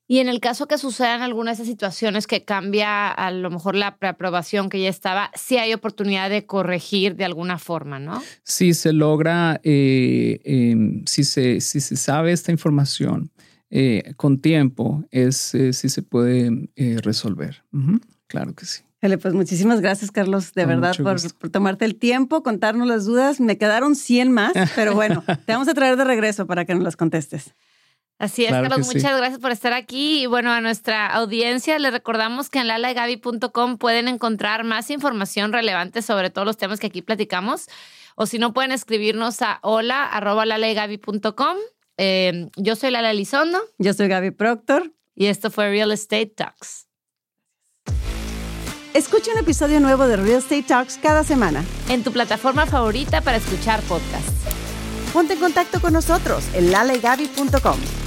Y 0.09 0.19
en 0.19 0.29
el 0.29 0.40
caso 0.40 0.69
que 0.69 0.77
sucedan 0.77 1.23
algunas 1.23 1.57
de 1.57 1.64
esas 1.64 1.73
situaciones 1.73 2.27
que 2.27 2.45
cambia 2.45 3.09
a 3.09 3.31
lo 3.31 3.51
mejor 3.51 3.77
la 3.77 3.97
preaprobación 3.97 4.69
que 4.69 4.81
ya 4.83 4.90
estaba, 4.90 5.31
sí 5.35 5.57
hay 5.57 5.73
oportunidad 5.73 6.29
de 6.29 6.45
corregir 6.45 7.16
de 7.16 7.25
alguna 7.25 7.59
forma, 7.59 7.99
¿no? 7.99 8.23
Si 8.45 8.75
se 8.75 8.92
logra, 8.92 9.59
eh, 9.64 10.38
em, 10.45 11.03
si, 11.07 11.25
se, 11.25 11.62
si 11.62 11.81
se 11.81 11.97
sabe 11.97 12.33
esta 12.33 12.53
información 12.53 13.31
eh, 13.70 14.14
con 14.16 14.40
tiempo, 14.40 15.05
es 15.11 15.55
eh, 15.55 15.72
si 15.72 15.88
se 15.88 16.02
puede 16.02 16.70
resolver. 17.02 17.64
Claro 18.26 18.55
que 18.55 18.64
sí. 18.64 18.83
pues 19.20 19.35
muchísimas 19.35 19.81
gracias, 19.81 20.11
Carlos, 20.11 20.52
de 20.55 20.66
verdad, 20.66 20.94
por, 20.96 21.16
por, 21.35 21.50
tomarte 21.50 21.85
el 21.85 21.96
tiempo, 21.96 22.42
contarnos 22.42 22.88
las 22.88 23.05
dudas. 23.05 23.40
Me 23.40 23.59
quedaron 23.59 23.96
100 23.96 24.33
más, 24.33 24.52
pero 24.74 24.94
bueno, 24.94 25.24
te 25.44 25.52
vamos 25.52 25.68
a 25.68 25.74
traer 25.74 25.96
de 25.96 26.05
regreso 26.05 26.46
para 26.46 26.64
que 26.64 26.74
nos 26.74 26.83
las 26.83 26.96
contestes. 26.96 27.55
Así 28.18 28.46
es, 28.46 28.50
Carlos, 28.50 28.87
muchas 28.87 29.16
gracias 29.16 29.38
por 29.40 29.50
estar 29.50 29.74
aquí. 29.74 30.22
Y 30.22 30.26
bueno, 30.26 30.50
a 30.50 30.62
nuestra 30.62 31.07
audiencia 31.07 31.79
les 31.79 31.92
recordamos 31.92 32.48
que 32.48 32.61
en 32.61 32.68
lalaegaby.com 32.68 33.76
pueden 33.76 34.09
encontrar 34.09 34.64
más 34.64 34.90
información 34.90 35.52
relevante 35.52 36.00
sobre 36.00 36.31
todos 36.31 36.46
los 36.46 36.57
temas 36.57 36.81
que 36.81 36.87
aquí 36.87 37.02
platicamos. 37.02 37.66
O 38.14 38.24
si 38.24 38.38
no, 38.38 38.55
pueden 38.55 38.72
escribirnos 38.72 39.42
a 39.42 39.59
hola 39.61 40.09
eh, 41.98 42.48
yo 42.56 42.76
soy 42.76 42.90
Lala 42.90 43.11
Elizondo. 43.11 43.59
Yo 43.78 43.92
soy 43.94 44.09
Gaby 44.09 44.30
Proctor. 44.32 44.92
Y 45.14 45.26
esto 45.26 45.50
fue 45.50 45.70
Real 45.70 45.92
Estate 45.92 46.26
Talks. 46.26 46.87
Escucha 48.92 49.32
un 49.32 49.38
episodio 49.38 49.80
nuevo 49.80 50.06
de 50.06 50.16
Real 50.16 50.38
Estate 50.38 50.62
Talks 50.62 50.98
cada 50.98 51.24
semana. 51.24 51.64
En 51.88 52.02
tu 52.02 52.12
plataforma 52.12 52.66
favorita 52.66 53.20
para 53.20 53.38
escuchar 53.38 53.80
podcasts. 53.82 54.32
Ponte 55.12 55.35
en 55.35 55.40
contacto 55.40 55.80
con 55.80 55.92
nosotros 55.92 56.44
en 56.54 56.72
lalegaby.com. 56.72 58.06